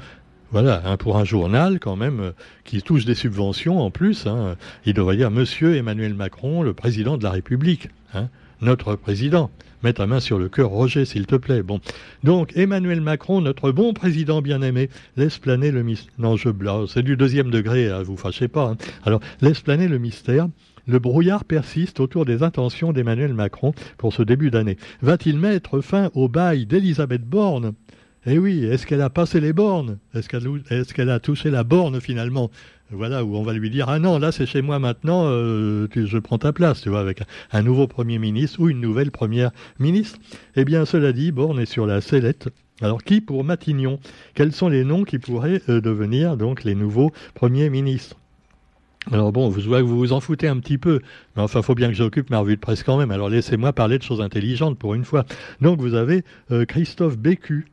voilà, 0.51 0.81
hein, 0.85 0.97
pour 0.97 1.17
un 1.17 1.23
journal 1.23 1.79
quand 1.79 1.95
même 1.95 2.19
euh, 2.19 2.31
qui 2.65 2.81
touche 2.81 3.05
des 3.05 3.15
subventions 3.15 3.79
en 3.79 3.89
plus, 3.89 4.27
hein, 4.27 4.57
il 4.85 4.93
devrait 4.93 5.15
dire 5.15 5.31
Monsieur 5.31 5.75
Emmanuel 5.75 6.13
Macron, 6.13 6.61
le 6.61 6.73
président 6.73 7.17
de 7.17 7.23
la 7.23 7.31
République, 7.31 7.89
hein, 8.13 8.27
notre 8.61 8.95
président. 8.95 9.49
Mets 9.83 9.93
ta 9.93 10.05
main 10.05 10.19
sur 10.19 10.37
le 10.37 10.47
cœur, 10.47 10.69
Roger, 10.69 11.05
s'il 11.05 11.25
te 11.25 11.35
plaît. 11.35 11.63
Bon, 11.63 11.79
donc 12.23 12.51
Emmanuel 12.55 13.01
Macron, 13.01 13.41
notre 13.41 13.71
bon 13.71 13.93
président 13.93 14.41
bien-aimé, 14.41 14.89
laisse 15.17 15.39
planer 15.39 15.71
le 15.71 15.81
mystère. 15.81 16.13
Non, 16.19 16.35
je 16.35 16.49
blague, 16.49 16.85
c'est 16.87 17.01
du 17.01 17.17
deuxième 17.17 17.49
degré, 17.49 17.89
hein, 17.89 18.03
vous 18.03 18.17
fâchez 18.17 18.47
pas. 18.47 18.75
Alors, 19.05 19.21
laisse 19.41 19.61
planer 19.61 19.87
le 19.87 19.97
mystère. 19.97 20.47
Le 20.87 20.99
brouillard 20.99 21.45
persiste 21.45 21.99
autour 21.99 22.25
des 22.25 22.43
intentions 22.43 22.91
d'Emmanuel 22.91 23.33
Macron 23.33 23.73
pour 23.97 24.13
ce 24.13 24.23
début 24.23 24.51
d'année. 24.51 24.77
Va-t-il 25.01 25.37
mettre 25.37 25.81
fin 25.81 26.11
au 26.13 26.27
bail 26.27 26.65
d'Elisabeth 26.65 27.23
Borne? 27.23 27.73
Eh 28.25 28.37
oui, 28.37 28.65
est-ce 28.65 28.85
qu'elle 28.85 29.01
a 29.01 29.09
passé 29.09 29.39
les 29.39 29.53
bornes? 29.53 29.97
Est-ce 30.13 30.93
qu'elle 30.93 31.09
a 31.09 31.19
touché 31.19 31.49
la 31.49 31.63
borne 31.63 31.99
finalement? 31.99 32.51
Voilà, 32.91 33.23
où 33.23 33.35
on 33.37 33.43
va 33.43 33.53
lui 33.53 33.69
dire 33.69 33.87
Ah 33.87 33.99
non, 33.99 34.19
là 34.19 34.31
c'est 34.31 34.45
chez 34.45 34.61
moi 34.61 34.77
maintenant, 34.77 35.23
euh, 35.25 35.87
je 35.95 36.17
prends 36.17 36.37
ta 36.37 36.51
place, 36.51 36.81
tu 36.81 36.89
vois, 36.89 36.99
avec 36.99 37.23
un 37.51 37.61
nouveau 37.61 37.87
Premier 37.87 38.19
ministre 38.19 38.59
ou 38.59 38.69
une 38.69 38.81
nouvelle 38.81 39.11
Première 39.11 39.51
ministre. 39.79 40.19
Eh 40.55 40.65
bien, 40.65 40.85
cela 40.85 41.13
dit, 41.13 41.31
Borne 41.31 41.59
est 41.59 41.65
sur 41.65 41.87
la 41.87 42.01
sellette. 42.01 42.49
Alors 42.81 43.03
qui 43.03 43.21
pour 43.21 43.43
Matignon? 43.43 43.99
Quels 44.33 44.51
sont 44.51 44.67
les 44.67 44.83
noms 44.83 45.03
qui 45.03 45.19
pourraient 45.19 45.61
euh, 45.69 45.81
devenir 45.81 46.35
donc 46.35 46.63
les 46.63 46.75
nouveaux 46.75 47.11
Premiers 47.33 47.69
ministres? 47.69 48.17
Alors 49.11 49.31
bon, 49.31 49.49
vous 49.49 49.61
vous 49.61 49.97
vous 49.97 50.13
en 50.13 50.19
foutez 50.19 50.47
un 50.47 50.59
petit 50.59 50.77
peu, 50.77 50.99
mais 51.35 51.41
enfin, 51.41 51.61
faut 51.63 51.73
bien 51.73 51.87
que 51.87 51.95
j'occupe 51.95 52.29
ma 52.29 52.39
revue 52.39 52.55
de 52.55 52.61
presse 52.61 52.83
quand 52.83 52.97
même. 52.97 53.09
Alors 53.09 53.29
laissez-moi 53.29 53.73
parler 53.73 53.97
de 53.97 54.03
choses 54.03 54.21
intelligentes 54.21 54.77
pour 54.77 54.93
une 54.93 55.05
fois. 55.05 55.25
Donc 55.59 55.79
vous 55.79 55.95
avez 55.95 56.23
euh, 56.51 56.65
Christophe 56.65 57.17
Bécu, 57.17 57.65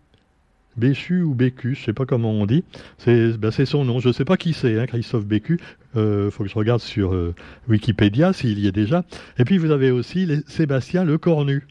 Béchu 0.79 1.23
ou 1.23 1.35
Bécu, 1.35 1.75
je 1.75 1.81
ne 1.81 1.85
sais 1.87 1.93
pas 1.93 2.07
comment 2.07 2.31
on 2.31 2.47
dit. 2.47 2.65
Ben, 3.07 3.51
c'est 3.51 3.67
son 3.67 3.85
nom. 3.85 4.01
Je 4.01 4.09
ne 4.09 4.13
sais 4.13 4.25
pas 4.25 4.37
qui 4.37 4.53
c'est, 4.53 4.79
hein, 4.79 4.87
Christophe 4.87 5.27
Bécu. 5.27 5.59
Il 5.95 6.01
euh, 6.01 6.31
faut 6.31 6.45
que 6.45 6.49
je 6.49 6.55
regarde 6.55 6.81
sur 6.81 7.15
euh, 7.15 7.35
Wikipédia 7.69 8.33
s'il 8.33 8.59
y 8.59 8.67
est 8.67 8.73
déjà. 8.73 9.05
Et 9.39 9.45
puis 9.45 9.59
vous 9.59 9.71
avez 9.71 9.91
aussi 9.91 10.29
Sébastien 10.47 11.05
Lecornu. 11.05 11.67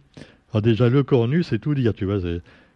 Alors 0.51 0.61
déjà 0.61 0.89
Lecornu, 0.89 1.43
c'est 1.43 1.59
tout 1.59 1.73
dire, 1.73 1.93
tu 1.93 2.05
vois. 2.05 2.19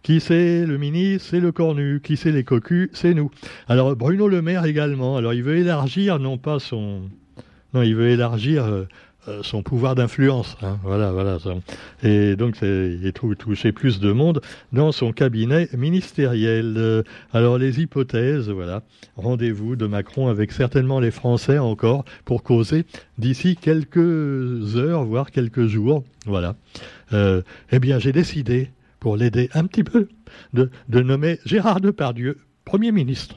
Qui 0.04 0.20
c'est 0.20 0.66
le 0.66 0.78
ministre? 0.78 1.28
C'est 1.30 1.40
le 1.40 1.52
cornu. 1.52 2.02
Qui 2.02 2.18
c'est 2.18 2.32
les 2.32 2.44
cocus? 2.44 2.90
C'est 2.94 3.14
nous. 3.14 3.30
Alors 3.68 3.96
Bruno 3.96 4.28
Le 4.28 4.42
Maire 4.42 4.66
également. 4.66 5.18
Alors 5.18 5.34
il 5.34 5.44
veut 5.44 5.58
élargir, 5.58 6.20
non 6.20 6.38
pas 6.38 6.60
son... 6.60 7.02
Non, 7.74 7.84
il 7.84 7.96
veut 7.96 8.10
élargir 8.10 8.66
euh, 8.66 8.84
euh, 9.28 9.44
son 9.44 9.62
pouvoir 9.62 9.94
d'influence. 9.96 10.58
Hein, 10.62 10.80
voilà, 10.84 11.12
voilà. 11.12 11.38
Et 12.04 12.36
donc, 12.36 12.58
il 12.62 13.14
toucher 13.38 13.72
plus 13.72 14.00
de 14.00 14.12
monde 14.12 14.42
dans 14.72 14.92
son 14.92 15.12
cabinet 15.12 15.70
ministériel. 15.78 16.76
Euh, 16.78 17.04
alors, 17.32 17.58
les 17.58 17.82
hypothèses, 17.82 18.50
voilà. 18.50 18.82
Rendez-vous 19.16 19.76
de 19.76 19.86
Macron 19.86 20.28
avec 20.28 20.52
certainement 20.52 21.00
les 21.00 21.12
Français 21.12 21.60
encore 21.60 22.04
pour 22.26 22.42
causer 22.42 22.86
d'ici 23.18 23.56
quelques 23.56 24.76
heures, 24.76 25.04
voire 25.04 25.30
quelques 25.30 25.68
jours. 25.68 26.04
Voilà. 26.26 26.56
Euh, 27.14 27.42
eh 27.72 27.80
bien, 27.80 28.00
j'ai 28.00 28.12
décidé, 28.12 28.72
pour 29.00 29.18
l'aider 29.18 29.50
un 29.54 29.66
petit 29.66 29.84
peu, 29.84 30.08
de 30.54 30.70
nommer 30.90 31.40
Gérard 31.46 31.82
Depardieu 31.82 32.40
Premier 32.66 32.92
ministre. 32.92 33.36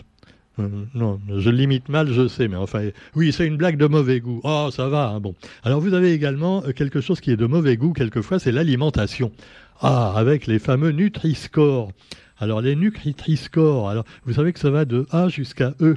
Euh, 0.60 0.68
non, 0.94 1.20
je 1.36 1.50
limite 1.50 1.88
mal, 1.88 2.12
je 2.12 2.28
sais, 2.28 2.46
mais 2.48 2.56
enfin, 2.56 2.88
oui, 3.16 3.32
c'est 3.32 3.46
une 3.46 3.56
blague 3.56 3.76
de 3.76 3.86
mauvais 3.86 4.20
goût. 4.20 4.40
Oh, 4.44 4.68
ça 4.72 4.88
va, 4.88 5.08
hein, 5.08 5.20
bon. 5.20 5.34
Alors, 5.64 5.80
vous 5.80 5.94
avez 5.94 6.12
également 6.12 6.62
euh, 6.64 6.72
quelque 6.72 7.00
chose 7.00 7.20
qui 7.20 7.30
est 7.32 7.36
de 7.36 7.46
mauvais 7.46 7.76
goût, 7.76 7.92
quelquefois, 7.92 8.38
c'est 8.38 8.52
l'alimentation. 8.52 9.32
Ah, 9.80 10.12
avec 10.16 10.46
les 10.46 10.60
fameux 10.60 10.90
Nutri-Score. 10.90 11.90
Alors, 12.38 12.60
les 12.60 12.76
Nutri-Score, 12.76 13.88
alors, 13.88 14.04
vous 14.24 14.34
savez 14.34 14.52
que 14.52 14.60
ça 14.60 14.70
va 14.70 14.84
de 14.84 15.06
A 15.10 15.28
jusqu'à 15.28 15.74
E. 15.80 15.96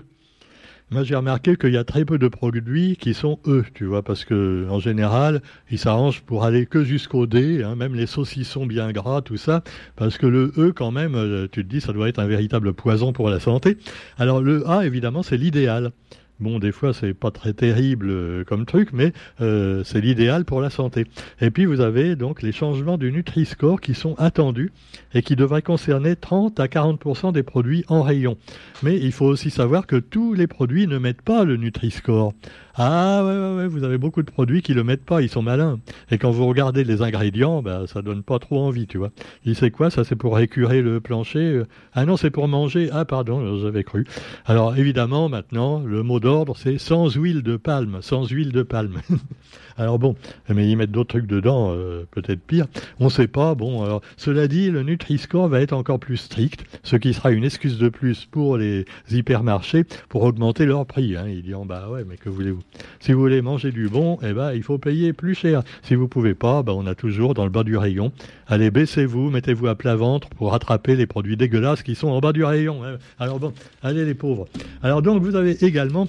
Moi, 0.89 1.03
j'ai 1.03 1.15
remarqué 1.15 1.57
qu'il 1.57 1.73
y 1.73 1.77
a 1.77 1.83
très 1.83 2.05
peu 2.05 2.17
de 2.17 2.29
produits 2.29 2.95
qui 2.95 3.13
sont 3.13 3.39
E, 3.45 3.65
tu 3.73 3.83
vois, 3.83 4.03
parce 4.03 4.23
que 4.23 4.65
en 4.69 4.79
général, 4.79 5.41
ils 5.69 5.77
s'arrangent 5.77 6.21
pour 6.21 6.45
aller 6.45 6.65
que 6.65 6.85
jusqu'au 6.85 7.27
D, 7.27 7.61
hein, 7.61 7.75
même 7.75 7.93
les 7.93 8.05
saucissons 8.05 8.65
bien 8.65 8.93
gras, 8.93 9.21
tout 9.21 9.35
ça, 9.35 9.63
parce 9.97 10.17
que 10.17 10.25
le 10.25 10.53
E, 10.57 10.71
quand 10.71 10.91
même, 10.91 11.15
euh, 11.15 11.45
tu 11.51 11.65
te 11.65 11.69
dis, 11.69 11.81
ça 11.81 11.91
doit 11.91 12.07
être 12.07 12.19
un 12.19 12.25
véritable 12.25 12.71
poison 12.71 13.11
pour 13.11 13.29
la 13.29 13.41
santé. 13.41 13.77
Alors 14.17 14.41
le 14.41 14.65
A, 14.69 14.85
évidemment, 14.85 15.23
c'est 15.23 15.35
l'idéal. 15.35 15.91
Bon, 16.39 16.59
des 16.59 16.71
fois, 16.71 16.93
c'est 16.93 17.15
pas 17.15 17.31
très 17.31 17.53
terrible 17.53 18.09
euh, 18.11 18.43
comme 18.43 18.67
truc, 18.67 18.89
mais 18.93 19.11
euh, 19.41 19.83
c'est 19.83 19.99
l'idéal 20.01 20.45
pour 20.45 20.61
la 20.61 20.69
santé. 20.69 21.05
Et 21.41 21.49
puis, 21.49 21.65
vous 21.65 21.81
avez 21.81 22.15
donc 22.15 22.43
les 22.43 22.51
changements 22.51 22.99
du 22.99 23.11
Nutri-Score 23.11 23.81
qui 23.81 23.95
sont 23.95 24.13
attendus 24.19 24.71
et 25.15 25.23
qui 25.23 25.35
devraient 25.35 25.63
concerner 25.63 26.15
30 26.15 26.59
à 26.59 26.67
40% 26.67 27.33
des 27.33 27.41
produits 27.41 27.85
en 27.87 28.03
rayon. 28.03 28.37
Mais 28.83 28.99
il 28.99 29.11
faut 29.11 29.25
aussi 29.25 29.49
savoir 29.49 29.87
que 29.87 29.95
tous 29.95 30.35
les 30.35 30.45
produits 30.45 30.85
ne 30.85 30.99
mettent 30.99 31.23
pas 31.23 31.43
le 31.43 31.57
Nutri-Score. 31.57 32.33
Ah 32.79 33.23
ouais, 33.25 33.55
ouais, 33.55 33.67
vous 33.67 33.83
avez 33.83 33.97
beaucoup 33.97 34.21
de 34.21 34.29
produits 34.29 34.61
qui 34.61 34.75
le 34.75 34.83
mettent 34.83 35.03
pas, 35.03 35.23
ils 35.23 35.29
sont 35.29 35.41
malins. 35.41 35.79
Et 36.11 36.19
quand 36.19 36.29
vous 36.29 36.45
regardez 36.45 36.83
les 36.83 37.01
ingrédients, 37.01 37.63
bah, 37.63 37.85
ça 37.87 38.03
donne 38.03 38.21
pas 38.21 38.37
trop 38.37 38.59
envie, 38.59 38.85
tu 38.85 38.99
vois. 38.99 39.09
Il 39.45 39.55
sait 39.55 39.71
quoi 39.71 39.89
Ça, 39.89 40.03
c'est 40.03 40.15
pour 40.15 40.35
récurer 40.35 40.83
le 40.83 41.01
plancher. 41.01 41.63
Ah 41.93 42.05
non, 42.05 42.17
c'est 42.17 42.29
pour 42.29 42.47
manger. 42.47 42.89
Ah 42.91 43.03
pardon, 43.03 43.57
j'avais 43.57 43.83
cru. 43.83 44.05
Alors 44.45 44.77
évidemment, 44.77 45.27
maintenant, 45.27 45.79
le 45.79 46.03
mot 46.03 46.19
d'ordre, 46.19 46.55
c'est 46.55 46.77
sans 46.77 47.09
huile 47.15 47.41
de 47.41 47.57
palme. 47.57 47.97
Sans 48.01 48.27
huile 48.27 48.51
de 48.51 48.61
palme. 48.61 49.01
Alors 49.79 49.99
bon, 49.99 50.15
mais 50.49 50.67
ils 50.69 50.75
mettent 50.75 50.91
d'autres 50.91 51.09
trucs 51.09 51.27
dedans, 51.27 51.71
euh, 51.71 52.07
peut-être 52.09 52.41
pire. 52.41 52.65
On 52.99 53.09
sait 53.09 53.27
pas. 53.27 53.53
Bon, 53.55 53.99
cela 54.17 54.47
dit, 54.47 54.71
le 54.71 54.81
Nutri-Score 54.83 55.47
va 55.49 55.61
être 55.61 55.73
encore 55.73 55.99
plus 55.99 56.17
strict, 56.17 56.65
ce 56.83 56.95
qui 56.95 57.13
sera 57.13 57.31
une 57.31 57.43
excuse 57.43 57.77
de 57.77 57.89
plus 57.89 58.25
pour 58.25 58.57
les 58.57 58.85
hypermarchés 59.11 59.85
pour 60.09 60.23
augmenter 60.23 60.65
leur 60.65 60.85
prix. 60.85 61.15
Hein. 61.15 61.25
Ils 61.27 61.43
diront 61.43 61.65
bah 61.65 61.89
ouais, 61.89 62.03
mais 62.07 62.17
que 62.17 62.29
voulez-vous? 62.29 62.66
Si 62.99 63.13
vous 63.13 63.19
voulez 63.19 63.41
manger 63.41 63.71
du 63.71 63.87
bon, 63.89 64.17
eh 64.21 64.33
ben 64.33 64.53
il 64.53 64.63
faut 64.63 64.77
payer 64.77 65.13
plus 65.13 65.35
cher. 65.35 65.63
Si 65.83 65.95
vous 65.95 66.07
pouvez 66.07 66.33
pas, 66.33 66.63
ben, 66.63 66.73
on 66.73 66.85
a 66.87 66.95
toujours 66.95 67.33
dans 67.33 67.43
le 67.43 67.49
bas 67.49 67.63
du 67.63 67.77
rayon. 67.77 68.11
Allez, 68.47 68.71
baissez-vous, 68.71 69.29
mettez-vous 69.29 69.67
à 69.67 69.75
plat 69.75 69.95
ventre 69.95 70.29
pour 70.29 70.51
rattraper 70.51 70.95
les 70.95 71.07
produits 71.07 71.37
dégueulasses 71.37 71.83
qui 71.83 71.95
sont 71.95 72.09
en 72.09 72.19
bas 72.19 72.33
du 72.33 72.43
rayon. 72.43 72.83
Hein. 72.83 72.97
Alors 73.19 73.39
bon, 73.39 73.53
allez 73.83 74.05
les 74.05 74.13
pauvres. 74.13 74.47
Alors 74.83 75.01
donc 75.01 75.21
vous 75.21 75.35
avez 75.35 75.63
également 75.63 76.07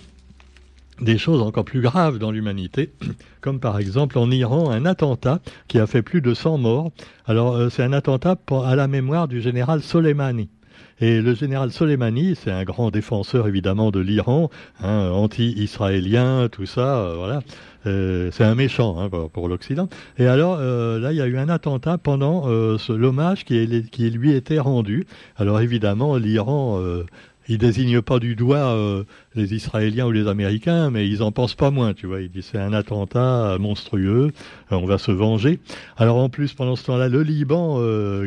des 1.00 1.18
choses 1.18 1.42
encore 1.42 1.64
plus 1.64 1.80
graves 1.80 2.18
dans 2.18 2.30
l'humanité, 2.30 2.92
comme 3.40 3.60
par 3.60 3.78
exemple 3.78 4.18
en 4.18 4.30
Iran 4.30 4.70
un 4.70 4.84
attentat 4.84 5.40
qui 5.68 5.78
a 5.78 5.86
fait 5.86 6.02
plus 6.02 6.20
de 6.20 6.34
100 6.34 6.58
morts. 6.58 6.90
Alors 7.26 7.56
euh, 7.56 7.68
c'est 7.70 7.82
un 7.82 7.92
attentat 7.92 8.36
à 8.64 8.76
la 8.76 8.88
mémoire 8.88 9.28
du 9.28 9.40
général 9.40 9.82
Soleimani. 9.82 10.48
Et 11.00 11.20
le 11.20 11.34
général 11.34 11.70
Soleimani, 11.70 12.34
c'est 12.34 12.50
un 12.50 12.64
grand 12.64 12.90
défenseur 12.90 13.46
évidemment 13.46 13.90
de 13.90 14.00
l'Iran, 14.00 14.50
hein, 14.82 15.10
anti-israélien, 15.12 16.48
tout 16.50 16.66
ça, 16.66 16.98
euh, 16.98 17.14
voilà. 17.16 17.40
Euh, 17.86 18.30
c'est 18.32 18.44
un 18.44 18.54
méchant 18.54 18.98
hein, 19.00 19.08
pour, 19.32 19.48
l'Occident. 19.48 19.88
Et 20.18 20.26
alors 20.26 20.58
là, 20.58 21.12
il 21.12 21.16
y 21.16 21.22
a 21.22 21.26
eu 21.26 21.38
un 21.38 21.48
attentat 21.48 21.96
pendant 21.96 22.48
l'hommage 22.88 23.44
qui, 23.44 23.88
qui, 23.90 24.10
lui 24.10 24.32
était 24.32 24.58
rendu. 24.58 25.06
Alors 25.36 25.60
évidemment, 25.60 26.16
l'Iran 26.16 26.80
il 27.48 27.56
désigne 27.58 28.02
pas 28.02 28.18
du 28.18 28.36
doigt 28.36 28.76
les 29.38 29.54
Israéliens 29.54 30.06
ou 30.06 30.10
les 30.10 30.26
Américains, 30.26 30.90
mais 30.90 31.08
ils 31.08 31.22
en 31.22 31.32
pensent 31.32 31.54
pas 31.54 31.70
moins, 31.70 31.94
tu 31.94 32.06
vois. 32.06 32.20
Ils 32.20 32.30
disent 32.30 32.50
c'est 32.52 32.58
un 32.58 32.72
attentat 32.72 33.56
monstrueux, 33.58 34.32
on 34.70 34.84
va 34.84 34.98
se 34.98 35.10
venger. 35.10 35.60
Alors 35.96 36.16
en 36.16 36.28
plus, 36.28 36.52
pendant 36.54 36.76
ce 36.76 36.84
temps-là, 36.84 37.08
le 37.08 37.22
Liban 37.22 37.80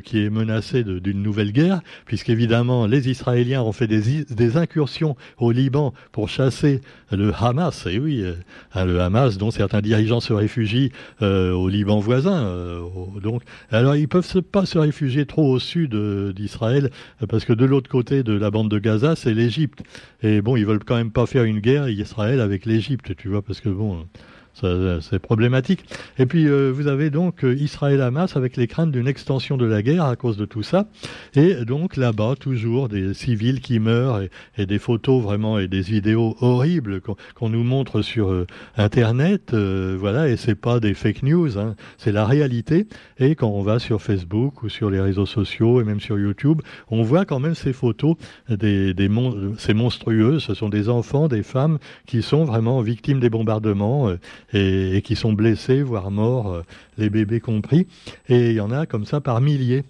qui 0.04 0.24
est 0.24 0.30
menacé 0.30 0.84
d'une 0.84 1.22
nouvelle 1.22 1.52
guerre, 1.52 1.82
puisqu'évidemment 2.06 2.88
les 2.88 3.10
Israéliens 3.10 3.62
ont 3.62 3.72
fait 3.72 3.88
des, 3.88 4.58
incursions 4.58 5.16
au 5.38 5.52
Liban 5.52 5.94
pour 6.12 6.30
chasser 6.30 6.82
le 7.12 7.32
Hamas, 7.34 7.86
et 7.86 8.00
oui, 8.00 8.26
hein, 8.74 8.86
le 8.86 9.00
Hamas 9.02 9.38
dont 9.38 9.52
certains 9.52 9.82
dirigeants 9.82 10.20
se 10.20 10.34
réfugient 10.34 10.92
au 11.22 11.68
Liban 11.70 12.00
voisin. 12.00 12.82
donc, 13.22 13.44
alors 13.72 13.96
ils 13.96 14.08
peuvent 14.08 14.42
pas 14.42 14.66
se 14.66 14.78
réfugier 14.78 15.26
trop 15.26 15.52
au 15.52 15.60
sud 15.60 15.96
d'Israël, 16.36 16.90
parce 17.30 17.46
que 17.46 17.54
de 17.54 17.66
l'autre 17.66 17.90
côté 17.90 18.24
de 18.24 18.34
la 18.34 18.50
bande 18.50 18.70
de 18.70 18.80
Gaza, 18.80 19.16
c'est 19.16 19.34
l'Égypte. 19.34 19.82
Et 20.24 20.42
bon, 20.42 20.56
ils 20.56 20.66
veulent 20.66 20.84
quand 20.84 20.96
même 20.96 21.01
pas 21.10 21.26
faire 21.26 21.44
une 21.44 21.60
guerre 21.60 21.90
Israël 21.90 22.40
avec 22.40 22.66
l'Égypte, 22.66 23.16
tu 23.16 23.30
vois, 23.30 23.42
parce 23.42 23.62
que 23.62 23.70
bon, 23.70 24.08
c'est 24.54 25.20
problématique. 25.20 25.86
Et 26.18 26.26
puis 26.26 26.48
euh, 26.48 26.72
vous 26.72 26.88
avez 26.88 27.10
donc 27.10 27.44
euh, 27.44 27.56
Israël-Hamas 27.56 28.36
avec 28.36 28.58
les 28.58 28.68
craintes 28.68 28.92
d'une 28.92 29.08
extension 29.08 29.58
de 29.58 29.66
la 29.66 29.82
guerre 29.82 30.06
à 30.06 30.16
cause 30.16 30.38
de 30.38 30.46
tout 30.46 30.64
ça. 30.64 30.88
Et 31.36 31.66
donc 31.66 31.98
là-bas, 31.98 32.36
toujours 32.40 32.90
des 32.90 33.14
civils 33.14 33.62
qui 33.62 33.80
meurent 33.80 34.22
et, 34.58 34.66
des 34.66 34.80
photos 34.80 35.22
vraiment 35.22 35.58
et 35.58 35.68
des 35.68 35.82
vidéos 35.82 36.36
horribles 36.42 37.02
qu'on 37.02 37.50
nous 37.50 37.64
montre 37.64 38.02
sur 38.02 38.32
euh, 38.32 38.46
Internet. 38.78 39.54
voilà, 39.54 40.30
et 40.30 40.38
c'est 40.38 40.56
pas 40.56 40.80
des 40.80 40.94
fake 40.94 41.24
news, 41.24 41.58
hein, 41.58 41.76
c'est 41.98 42.12
la 42.12 42.26
réalité. 42.26 42.88
Et 43.18 43.36
quand 43.36 43.50
on 43.50 43.62
va 43.62 43.80
sur 43.80 44.02
Facebook 44.02 44.64
ou 44.64 44.70
sur 44.70 44.90
les 44.90 45.00
réseaux 45.00 45.26
sociaux 45.26 45.82
et 45.82 45.84
même 45.84 46.00
sur 46.00 46.20
YouTube, 46.20 46.62
on 46.90 47.02
voit 47.02 47.26
quand 47.26 47.40
même 47.40 47.56
ces 47.56 47.74
photos 47.74 48.16
des, 48.50 48.94
des 48.94 49.10
c'est 49.58 49.74
monstrueux. 49.74 50.40
Ce 50.40 50.54
sont 50.54 50.70
des 50.70 50.90
enfants, 50.90 51.28
des 51.28 51.44
femmes 51.44 51.80
qui 52.06 52.22
sont 52.22 52.46
vraiment 52.46 52.82
victimes 52.82 53.20
des 53.20 53.30
bombardements 53.30 54.12
et, 54.54 55.02
qui 55.04 55.16
sont 55.16 55.34
blessés, 55.34 55.82
voire 55.84 56.12
morts, 56.12 56.52
euh, 56.52 56.62
les 56.98 57.10
bébés 57.10 57.40
compris. 57.40 57.88
Et 58.28 58.52
il 58.52 58.56
y 58.56 58.62
en 58.62 58.72
a 58.72 58.86
comme 58.86 59.06
ça 59.06 59.22
par 59.22 59.42
milliers. 59.42 59.84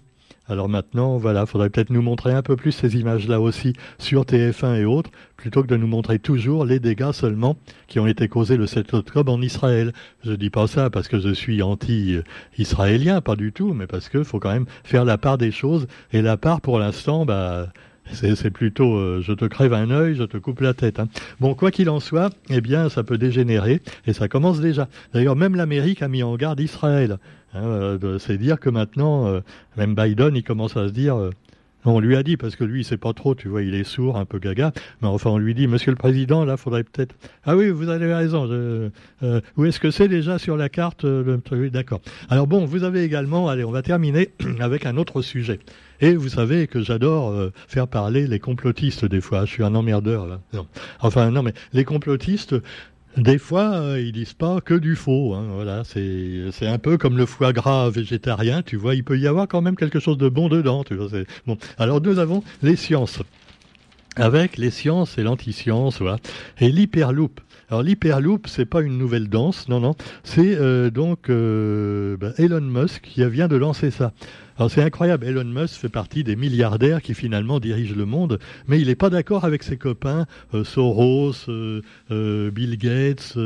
Alors 0.48 0.68
maintenant, 0.68 1.18
voilà, 1.18 1.46
faudrait 1.46 1.70
peut-être 1.70 1.90
nous 1.90 2.02
montrer 2.02 2.32
un 2.32 2.42
peu 2.42 2.56
plus 2.56 2.72
ces 2.72 2.96
images-là 2.96 3.40
aussi 3.40 3.74
sur 3.98 4.24
TF1 4.24 4.80
et 4.80 4.84
autres, 4.84 5.10
plutôt 5.36 5.62
que 5.62 5.68
de 5.68 5.76
nous 5.76 5.86
montrer 5.86 6.18
toujours 6.18 6.64
les 6.64 6.80
dégâts 6.80 7.12
seulement 7.12 7.56
qui 7.86 8.00
ont 8.00 8.08
été 8.08 8.26
causés 8.26 8.56
le 8.56 8.66
7 8.66 8.92
octobre 8.92 9.32
en 9.32 9.40
Israël. 9.40 9.92
Je 10.24 10.32
dis 10.32 10.50
pas 10.50 10.66
ça 10.66 10.90
parce 10.90 11.06
que 11.06 11.20
je 11.20 11.32
suis 11.32 11.62
anti-israélien, 11.62 13.20
pas 13.20 13.36
du 13.36 13.52
tout, 13.52 13.72
mais 13.72 13.86
parce 13.86 14.08
qu'il 14.08 14.24
faut 14.24 14.40
quand 14.40 14.52
même 14.52 14.66
faire 14.82 15.04
la 15.04 15.16
part 15.16 15.38
des 15.38 15.52
choses. 15.52 15.86
Et 16.12 16.22
la 16.22 16.36
part, 16.36 16.60
pour 16.60 16.78
l'instant, 16.80 17.24
bah, 17.24 17.68
c'est 18.12 18.50
plutôt 18.50 18.96
euh, 18.96 19.20
je 19.22 19.32
te 19.32 19.44
crève 19.44 19.72
un 19.72 19.90
œil, 19.90 20.14
je 20.14 20.24
te 20.24 20.36
coupe 20.36 20.60
la 20.60 20.74
tête. 20.74 21.00
Hein. 21.00 21.08
Bon, 21.40 21.54
quoi 21.54 21.70
qu'il 21.70 21.88
en 21.90 22.00
soit, 22.00 22.30
eh 22.50 22.60
bien, 22.60 22.88
ça 22.88 23.02
peut 23.04 23.18
dégénérer 23.18 23.80
et 24.06 24.12
ça 24.12 24.28
commence 24.28 24.60
déjà. 24.60 24.88
D'ailleurs, 25.12 25.36
même 25.36 25.54
l'Amérique 25.54 26.02
a 26.02 26.08
mis 26.08 26.22
en 26.22 26.36
garde 26.36 26.60
Israël. 26.60 27.18
Hein, 27.54 27.64
euh, 27.64 28.18
c'est 28.18 28.38
dire 28.38 28.58
que 28.60 28.70
maintenant, 28.70 29.26
euh, 29.26 29.40
même 29.76 29.94
Biden, 29.94 30.36
il 30.36 30.42
commence 30.42 30.76
à 30.76 30.88
se 30.88 30.92
dire. 30.92 31.16
on 31.84 32.00
lui 32.00 32.16
a 32.16 32.22
dit 32.22 32.36
parce 32.36 32.56
que 32.56 32.64
lui, 32.64 32.80
il 32.80 32.84
sait 32.84 32.96
pas 32.96 33.12
trop, 33.12 33.34
tu 33.34 33.48
vois, 33.48 33.62
il 33.62 33.74
est 33.74 33.84
sourd, 33.84 34.16
un 34.16 34.24
peu 34.24 34.38
gaga. 34.38 34.72
Mais 35.00 35.08
enfin, 35.08 35.30
on 35.30 35.38
lui 35.38 35.54
dit, 35.54 35.66
Monsieur 35.66 35.90
le 35.90 35.96
Président, 35.96 36.44
là, 36.44 36.56
faudrait 36.56 36.84
peut-être. 36.84 37.14
Ah 37.44 37.56
oui, 37.56 37.70
vous 37.70 37.88
avez 37.88 38.12
raison. 38.12 38.46
où 39.56 39.64
est-ce 39.64 39.80
que 39.80 39.90
c'est 39.90 40.08
déjà 40.08 40.38
sur 40.38 40.56
la 40.56 40.68
carte 40.68 41.06
D'accord. 41.06 42.00
Alors 42.30 42.46
bon, 42.46 42.64
vous 42.64 42.84
avez 42.84 43.04
également. 43.04 43.48
Allez, 43.48 43.64
on 43.64 43.70
va 43.72 43.82
terminer 43.82 44.30
avec 44.60 44.86
un 44.86 44.96
autre 44.96 45.22
sujet. 45.22 45.60
Et 46.02 46.16
vous 46.16 46.28
savez 46.28 46.66
que 46.66 46.82
j'adore 46.82 47.30
euh, 47.30 47.52
faire 47.68 47.86
parler 47.86 48.26
les 48.26 48.40
complotistes 48.40 49.04
des 49.04 49.20
fois. 49.20 49.44
Je 49.44 49.52
suis 49.52 49.62
un 49.62 49.74
emmerdeur 49.76 50.26
là. 50.26 50.40
Enfin 51.00 51.30
non, 51.30 51.42
mais 51.44 51.54
les 51.72 51.84
complotistes. 51.84 52.56
Des 53.16 53.38
fois, 53.38 53.74
euh, 53.74 54.00
ils 54.00 54.10
disent 54.10 54.32
pas 54.32 54.60
que 54.60 54.74
du 54.74 54.96
faux. 54.96 55.34
Hein, 55.34 55.46
voilà, 55.54 55.84
c'est 55.84 56.66
un 56.66 56.78
peu 56.78 56.98
comme 56.98 57.16
le 57.16 57.26
foie 57.26 57.52
gras 57.52 57.88
végétarien. 57.88 58.62
Tu 58.62 58.76
vois, 58.76 58.96
il 58.96 59.04
peut 59.04 59.16
y 59.16 59.28
avoir 59.28 59.46
quand 59.46 59.62
même 59.62 59.76
quelque 59.76 60.00
chose 60.00 60.18
de 60.18 60.28
bon 60.28 60.48
dedans. 60.48 60.82
Bon. 61.46 61.56
Alors 61.78 62.00
nous 62.00 62.18
avons 62.18 62.42
les 62.62 62.74
sciences 62.74 63.20
avec 64.16 64.58
les 64.58 64.70
sciences 64.70 65.16
et 65.16 65.22
l'anti-science, 65.22 66.00
voilà, 66.00 66.18
et 66.60 66.70
l'hyperloop. 66.70 67.40
Alors 67.70 67.82
l'hyperloop, 67.82 68.46
c'est 68.46 68.66
pas 68.66 68.82
une 68.82 68.98
nouvelle 68.98 69.28
danse, 69.28 69.70
non, 69.70 69.80
non, 69.80 69.94
c'est 70.22 70.54
euh, 70.54 70.90
donc 70.90 71.28
bah, 71.28 72.32
Elon 72.36 72.60
Musk 72.60 73.04
qui 73.04 73.24
vient 73.24 73.48
de 73.48 73.56
lancer 73.56 73.90
ça. 73.90 74.12
Alors 74.58 74.70
c'est 74.70 74.82
incroyable, 74.82 75.26
Elon 75.26 75.44
Musk 75.44 75.76
fait 75.76 75.88
partie 75.88 76.24
des 76.24 76.36
milliardaires 76.36 77.00
qui 77.00 77.14
finalement 77.14 77.58
dirigent 77.58 77.96
le 77.96 78.04
monde, 78.04 78.38
mais 78.66 78.80
il 78.80 78.88
n'est 78.88 78.94
pas 78.94 79.08
d'accord 79.08 79.44
avec 79.44 79.62
ses 79.62 79.78
copains 79.78 80.26
euh, 80.52 80.62
Soros, 80.62 81.32
euh, 81.48 81.80
euh, 82.10 82.50
Bill 82.50 82.76
Gates, 82.76 83.36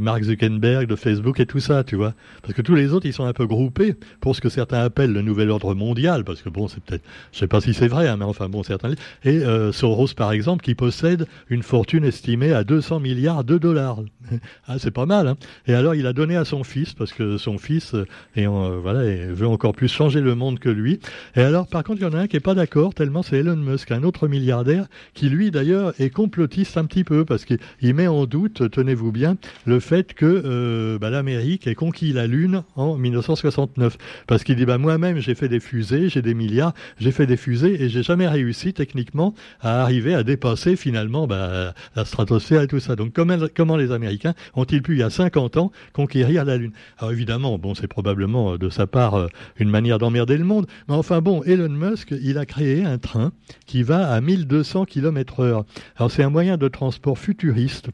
Mark 0.00 0.22
Zuckerberg 0.22 0.86
de 0.86 0.96
Facebook 0.96 1.40
et 1.40 1.46
tout 1.46 1.60
ça, 1.60 1.82
tu 1.82 1.96
vois. 1.96 2.12
Parce 2.42 2.52
que 2.52 2.62
tous 2.62 2.74
les 2.74 2.92
autres, 2.92 3.06
ils 3.06 3.14
sont 3.14 3.24
un 3.24 3.32
peu 3.32 3.46
groupés 3.46 3.94
pour 4.20 4.36
ce 4.36 4.40
que 4.40 4.50
certains 4.50 4.80
appellent 4.80 5.12
le 5.12 5.22
nouvel 5.22 5.50
ordre 5.50 5.74
mondial, 5.74 6.24
parce 6.24 6.42
que 6.42 6.50
bon, 6.50 6.68
c'est 6.68 6.82
peut-être, 6.82 7.04
je 7.32 7.38
sais 7.38 7.48
pas 7.48 7.60
si 7.60 7.72
c'est 7.72 7.88
vrai, 7.88 8.06
hein, 8.06 8.18
mais 8.18 8.24
enfin 8.24 8.48
bon, 8.48 8.62
certains. 8.62 8.92
Et 9.24 9.40
Soros, 9.72 10.14
par 10.14 10.32
exemple, 10.32 10.62
qui 10.62 10.74
possède 10.74 11.26
une 11.48 11.62
fortune 11.62 12.04
estimée 12.04 12.52
à 12.52 12.64
200 12.64 13.00
milliards 13.00 13.44
de 13.44 13.56
dollars. 13.56 14.00
ah, 14.66 14.78
c'est 14.78 14.90
pas 14.90 15.06
mal. 15.06 15.26
Hein. 15.26 15.36
Et 15.66 15.74
alors, 15.74 15.94
il 15.94 16.06
a 16.06 16.12
donné 16.12 16.36
à 16.36 16.44
son 16.44 16.64
fils, 16.64 16.92
parce 16.92 17.12
que 17.12 17.38
son 17.38 17.58
fils, 17.58 17.94
et 18.34 18.46
voilà, 18.46 19.02
veut 19.32 19.48
encore 19.48 19.72
plus 19.72 19.85
changer 19.86 20.20
le 20.20 20.34
monde 20.34 20.58
que 20.58 20.68
lui. 20.68 21.00
Et 21.34 21.40
alors, 21.40 21.66
par 21.66 21.84
contre, 21.84 22.00
il 22.00 22.04
y 22.04 22.06
en 22.06 22.12
a 22.12 22.20
un 22.20 22.26
qui 22.26 22.36
est 22.36 22.40
pas 22.40 22.54
d'accord, 22.54 22.94
tellement 22.94 23.22
c'est 23.22 23.38
Elon 23.38 23.56
Musk, 23.56 23.90
un 23.90 24.02
autre 24.02 24.28
milliardaire, 24.28 24.86
qui 25.14 25.28
lui, 25.28 25.50
d'ailleurs, 25.50 25.92
est 26.00 26.10
complotiste 26.10 26.76
un 26.76 26.84
petit 26.84 27.04
peu, 27.04 27.24
parce 27.24 27.44
qu'il 27.44 27.58
met 27.94 28.06
en 28.06 28.26
doute, 28.26 28.70
tenez-vous 28.70 29.12
bien, 29.12 29.36
le 29.64 29.80
fait 29.80 30.14
que 30.14 30.42
euh, 30.44 30.98
bah, 30.98 31.10
l'Amérique 31.10 31.66
ait 31.66 31.74
conquis 31.74 32.12
la 32.12 32.26
Lune 32.26 32.62
en 32.74 32.96
1969. 32.96 33.96
Parce 34.26 34.44
qu'il 34.44 34.56
dit, 34.56 34.66
bah, 34.66 34.78
moi-même, 34.78 35.18
j'ai 35.18 35.34
fait 35.34 35.48
des 35.48 35.60
fusées, 35.60 36.08
j'ai 36.08 36.22
des 36.22 36.34
milliards, 36.34 36.74
j'ai 36.98 37.12
fait 37.12 37.26
des 37.26 37.36
fusées, 37.36 37.82
et 37.82 37.88
j'ai 37.88 38.02
jamais 38.02 38.28
réussi, 38.28 38.72
techniquement, 38.72 39.34
à 39.60 39.82
arriver 39.82 40.14
à 40.14 40.22
dépasser, 40.22 40.76
finalement, 40.76 41.26
bah, 41.26 41.74
la 41.94 42.04
stratosphère 42.04 42.62
et 42.62 42.68
tout 42.68 42.80
ça. 42.80 42.96
Donc, 42.96 43.12
comment, 43.12 43.36
comment 43.54 43.76
les 43.76 43.92
Américains 43.92 44.34
ont-ils 44.54 44.82
pu, 44.82 44.94
il 44.94 44.98
y 44.98 45.02
a 45.02 45.10
50 45.10 45.56
ans, 45.56 45.72
conquérir 45.92 46.44
la 46.44 46.56
Lune? 46.56 46.72
Alors, 46.98 47.12
évidemment, 47.12 47.58
bon, 47.58 47.74
c'est 47.74 47.88
probablement 47.88 48.56
de 48.56 48.68
sa 48.68 48.86
part 48.86 49.14
euh, 49.14 49.28
une 49.58 49.70
manière 49.76 49.98
d'emmerder 49.98 50.38
le 50.38 50.44
monde. 50.44 50.66
Mais 50.88 50.94
enfin 50.94 51.20
bon, 51.20 51.42
Elon 51.44 51.68
Musk, 51.68 52.14
il 52.22 52.38
a 52.38 52.46
créé 52.46 52.84
un 52.84 52.98
train 52.98 53.32
qui 53.66 53.82
va 53.82 54.10
à 54.10 54.20
1200 54.20 54.86
km 54.86 55.40
heure. 55.40 55.64
Alors 55.96 56.10
c'est 56.10 56.22
un 56.22 56.30
moyen 56.30 56.56
de 56.56 56.68
transport 56.68 57.18
futuriste. 57.18 57.90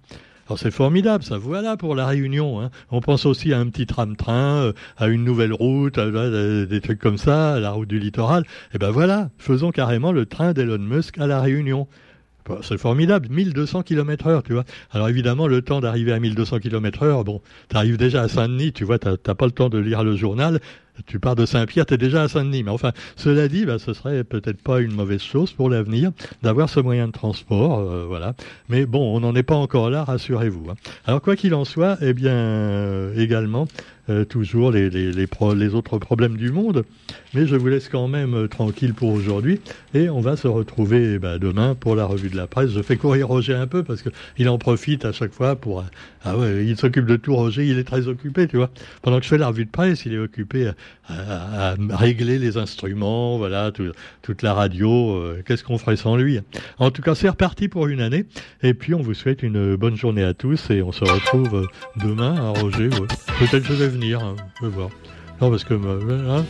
Alors 0.47 0.59
c'est 0.59 0.71
formidable, 0.71 1.25
ça. 1.25 1.39
Voilà 1.39 1.77
pour 1.77 1.97
la 1.97 2.07
Réunion. 2.07 2.61
Hein. 2.61 2.71
On 2.91 3.01
pense 3.01 3.27
aussi 3.27 3.53
à 3.53 3.59
un 3.59 3.67
petit 3.67 3.87
tram-train, 3.87 4.63
euh, 4.63 4.73
à 4.97 5.09
une 5.09 5.25
nouvelle 5.25 5.53
route, 5.53 5.99
à, 5.99 6.09
des 6.67 6.81
trucs 6.81 7.01
comme 7.01 7.19
ça, 7.19 7.55
à 7.55 7.61
la 7.61 7.71
route 7.73 7.89
du 7.89 7.99
littoral. 7.99 8.45
Et 8.75 8.79
ben 8.79 8.91
voilà, 8.91 9.31
faisons 9.39 9.73
carrément 9.73 10.13
le 10.13 10.27
train 10.27 10.53
d'Elon 10.53 10.79
Musk 10.79 11.19
à 11.19 11.27
la 11.27 11.41
Réunion. 11.41 11.89
C'est 12.63 12.79
formidable, 12.79 13.29
1200 13.31 13.83
km 13.83 14.27
heure, 14.27 14.43
tu 14.43 14.53
vois. 14.53 14.65
Alors 14.91 15.09
évidemment, 15.09 15.47
le 15.47 15.63
temps 15.63 15.81
d'arriver 15.81 16.13
à 16.13 16.19
1200 16.19 16.59
km 16.59 17.05
heure, 17.05 17.25
bon, 17.25 17.41
tu 17.69 17.77
arrives 17.77 17.97
déjà 17.97 18.23
à 18.23 18.29
Saint-Denis, 18.29 18.73
tu 18.73 18.85
vois, 18.85 18.99
tu 18.99 19.09
n'as 19.09 19.35
pas 19.35 19.47
le 19.47 19.53
temps 19.53 19.69
de 19.69 19.79
lire 19.79 20.03
le 20.03 20.17
journal, 20.17 20.61
tu 21.07 21.19
pars 21.19 21.37
de 21.37 21.47
Saint-Pierre, 21.47 21.87
tu 21.87 21.95
es 21.95 21.99
déjà 21.99 22.23
à 22.23 22.29
Saint-Denis. 22.29 22.63
Mais 22.63 22.71
enfin, 22.71 22.93
cela 23.17 23.49
dit, 23.49 23.65
bah, 23.65 23.79
ce 23.79 23.93
serait 23.93 24.25
peut-être 24.25 24.61
pas 24.61 24.81
une 24.81 24.95
mauvaise 24.95 25.23
chose 25.23 25.53
pour 25.53 25.71
l'avenir 25.71 26.11
d'avoir 26.43 26.69
ce 26.69 26.81
moyen 26.81 27.07
de 27.07 27.13
transport, 27.13 27.81
euh, 27.81 28.05
voilà. 28.07 28.35
Mais 28.69 28.87
bon, 28.87 29.17
on 29.17 29.21
n'en 29.21 29.35
est 29.35 29.43
pas 29.43 29.55
encore 29.55 29.91
là, 29.91 30.05
rassurez-vous. 30.05 30.71
Hein. 30.71 30.75
Alors 31.07 31.23
quoi 31.23 31.37
qu'il 31.37 31.55
en 31.55 31.65
soit, 31.65 31.97
eh 32.01 32.13
bien, 32.13 32.33
euh, 32.33 33.15
également, 33.17 33.67
euh, 34.11 34.25
toujours 34.25 34.73
les, 34.73 34.91
les, 34.91 35.13
les, 35.13 35.29
les, 35.55 35.75
autres 35.75 35.99
problèmes 35.99 36.37
du 36.37 36.51
monde. 36.51 36.85
Mais 37.35 37.47
je 37.47 37.55
vous 37.55 37.69
laisse 37.69 37.89
quand 37.89 38.09
même 38.09 38.35
euh, 38.35 38.49
tranquille 38.49 38.95
pour 38.95 39.11
aujourd'hui. 39.11 39.61
Et 39.95 40.11
on 40.11 40.21
va 40.21 40.35
se 40.37 40.49
retrouver 40.49 41.21
bah, 41.21 41.39
demain 41.39 41.77
pour 41.77 41.95
la 41.95 42.05
revue 42.05 42.29
de 42.29 42.37
la 42.37 42.49
presse. 42.49 42.71
Je 42.71 42.83
fais 42.83 42.97
courir 42.97 43.29
Roger 43.29 43.55
un 43.55 43.69
peu 43.69 43.85
parce 43.85 44.03
qu'il 44.03 44.49
en 44.49 44.59
profite 44.59 45.05
à 45.05 45.13
chaque 45.13 45.33
fois 45.33 45.55
pour... 45.55 45.85
Ah 46.25 46.37
ouais, 46.37 46.67
il 46.67 46.77
s'occupe 46.77 47.07
de 47.07 47.15
tout, 47.15 47.37
Roger. 47.37 47.65
Il 47.65 47.79
est 47.79 47.85
très 47.85 48.09
occupé, 48.09 48.49
tu 48.49 48.57
vois. 48.57 48.71
Pendant 49.03 49.19
que 49.19 49.25
je 49.25 49.29
fais 49.29 49.39
la 49.39 49.47
revue 49.47 49.67
de 49.67 49.71
presse, 49.71 50.05
il 50.05 50.15
est 50.15 50.19
occupé 50.19 50.73
à, 51.09 51.75
régler 51.91 52.39
les 52.39 52.57
instruments, 52.57 53.39
voilà, 53.39 53.73
toute 54.23 54.43
la 54.43 54.55
radio. 54.55 55.17
Euh, 55.17 55.43
qu'est-ce 55.45 55.65
qu'on 55.65 55.79
ferait 55.79 55.97
sans 55.97 56.17
lui? 56.17 56.41
En 56.79 56.91
tout 56.91 57.03
cas, 57.03 57.15
c'est 57.15 57.29
reparti 57.29 57.69
pour 57.69 57.89
une 57.89 58.01
année. 58.01 58.25
Et 58.63 58.75
puis, 58.75 58.95
on 58.95 59.03
vous 59.03 59.15
souhaite 59.15 59.43
une 59.43 59.77
bonne 59.77 59.97
journée 59.97 60.25
à 60.25 60.35
tous. 60.35 60.71
Et 60.71 60.83
on 60.83 60.93
se 60.93 61.05
retrouve 61.05 61.69
demain 61.97 62.35
à 62.37 62.61
Roger. 62.61 62.91
Peut-être 63.39 63.65
je 63.65 63.75
vais 63.75 63.89
venir, 63.89 64.23
hein, 64.23 64.37
je 64.61 64.67
vais 64.67 64.73
voir. 64.73 64.91
Non, 65.41 65.51
parce 65.51 65.65
que... 65.65 65.75
Euh, 65.75 66.39
hein, 66.39 66.45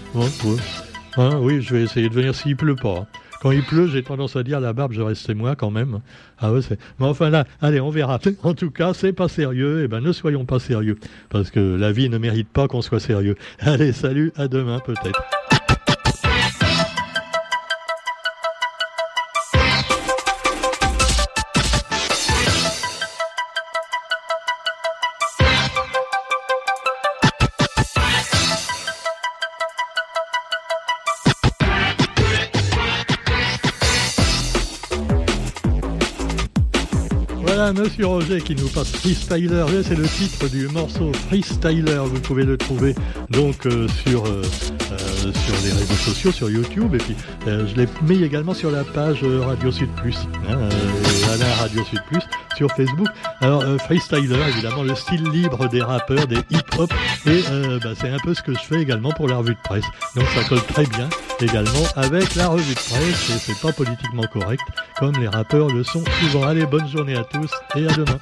hein, 1.17 1.39
oui, 1.41 1.63
je 1.63 1.75
vais 1.75 1.83
essayer 1.83 2.09
de 2.09 2.15
venir 2.15 2.35
s'il 2.35 2.57
pleut 2.57 2.77
pas. 2.77 3.07
Quand 3.43 3.51
il 3.51 3.65
pleut, 3.65 3.89
j'ai 3.89 4.05
tendance 4.05 4.37
à 4.37 4.45
dire 4.45 4.61
la 4.61 4.73
barbe, 4.73 4.93
je 4.93 5.03
reste 5.03 5.35
moi 5.35 5.57
quand 5.57 5.73
même. 5.73 5.99
Ah. 6.39 6.53
Mais 7.01 7.07
enfin 7.07 7.29
là, 7.29 7.45
allez, 7.61 7.81
on 7.81 7.91
verra. 7.91 8.21
En 8.45 8.55
tout 8.55 8.71
cas, 8.71 8.95
c'est 8.95 9.13
pas 9.13 9.27
sérieux. 9.27 9.83
Eh 9.83 9.89
ben, 9.89 10.01
ne 10.01 10.13
soyons 10.13 10.45
pas 10.45 10.61
sérieux, 10.61 10.97
parce 11.29 11.51
que 11.51 11.59
la 11.59 11.91
vie 11.91 12.09
ne 12.09 12.19
mérite 12.19 12.49
pas 12.49 12.69
qu'on 12.69 12.83
soit 12.83 13.01
sérieux. 13.01 13.35
Allez, 13.59 13.91
salut, 13.91 14.31
à 14.37 14.47
demain 14.47 14.79
peut-être. 14.79 15.42
Monsieur 37.71 38.07
Roger 38.07 38.41
qui 38.41 38.57
nous 38.57 38.69
passe 38.69 38.91
Freestyler. 38.91 39.65
C'est 39.85 39.95
le 39.95 40.09
titre 40.09 40.49
du 40.49 40.67
morceau 40.67 41.13
Freestyler. 41.29 42.03
Vous 42.05 42.21
pouvez 42.21 42.45
le 42.45 42.57
trouver 42.57 42.95
donc 43.31 43.67
euh, 43.67 43.87
sur 44.05 44.27
euh, 44.27 44.43
euh, 44.91 45.33
sur 45.33 45.55
les 45.65 45.71
réseaux 45.71 45.95
sociaux, 45.95 46.33
sur 46.33 46.51
YouTube, 46.51 46.95
et 46.95 46.99
puis 46.99 47.15
je 47.47 47.77
l'ai 47.77 47.87
mis 48.03 48.25
également 48.25 48.55
sur 48.55 48.71
la 48.71 48.83
page 48.83 49.25
Radio 49.25 49.71
Sud 49.71 49.91
Plus, 49.97 50.17
hein, 50.49 50.69
Alain 51.33 51.55
Radio 51.55 51.85
Sud 51.85 52.01
Plus 52.07 52.23
sur 52.57 52.71
Facebook. 52.73 53.09
Alors 53.41 53.65
freestyler, 53.81 54.39
évidemment, 54.49 54.83
le 54.83 54.95
style 54.95 55.25
libre 55.31 55.69
des 55.69 55.83
rappeurs, 55.83 56.27
des 56.27 56.39
hip-hop, 56.51 56.93
et 57.27 57.43
bah, 57.83 57.91
c'est 57.99 58.11
un 58.11 58.19
peu 58.19 58.35
ce 58.35 58.43
que 58.43 58.53
je 58.53 58.61
fais 58.61 58.81
également 58.81 59.11
pour 59.11 59.29
la 59.29 59.37
revue 59.37 59.55
de 59.55 59.61
presse. 59.65 59.85
Donc 60.15 60.27
ça 60.35 60.45
colle 60.45 60.63
très 60.63 60.87
bien 60.87 61.09
également 61.41 61.85
avec 61.97 62.35
la 62.35 62.49
revue 62.49 62.75
de 62.75 62.79
presse, 62.79 63.31
et 63.31 63.39
c'est 63.39 63.61
pas 63.61 63.73
politiquement 63.73 64.25
correct, 64.33 64.63
comme 64.99 65.17
les 65.17 65.29
rappeurs 65.29 65.69
le 65.69 65.83
sont 65.85 66.05
souvent. 66.21 66.45
Allez, 66.45 66.67
bonne 66.67 66.89
journée 66.89 67.17
à 67.17 67.25
tous 67.25 67.51
et 67.77 67.87
à 67.87 67.93
demain. 67.93 68.19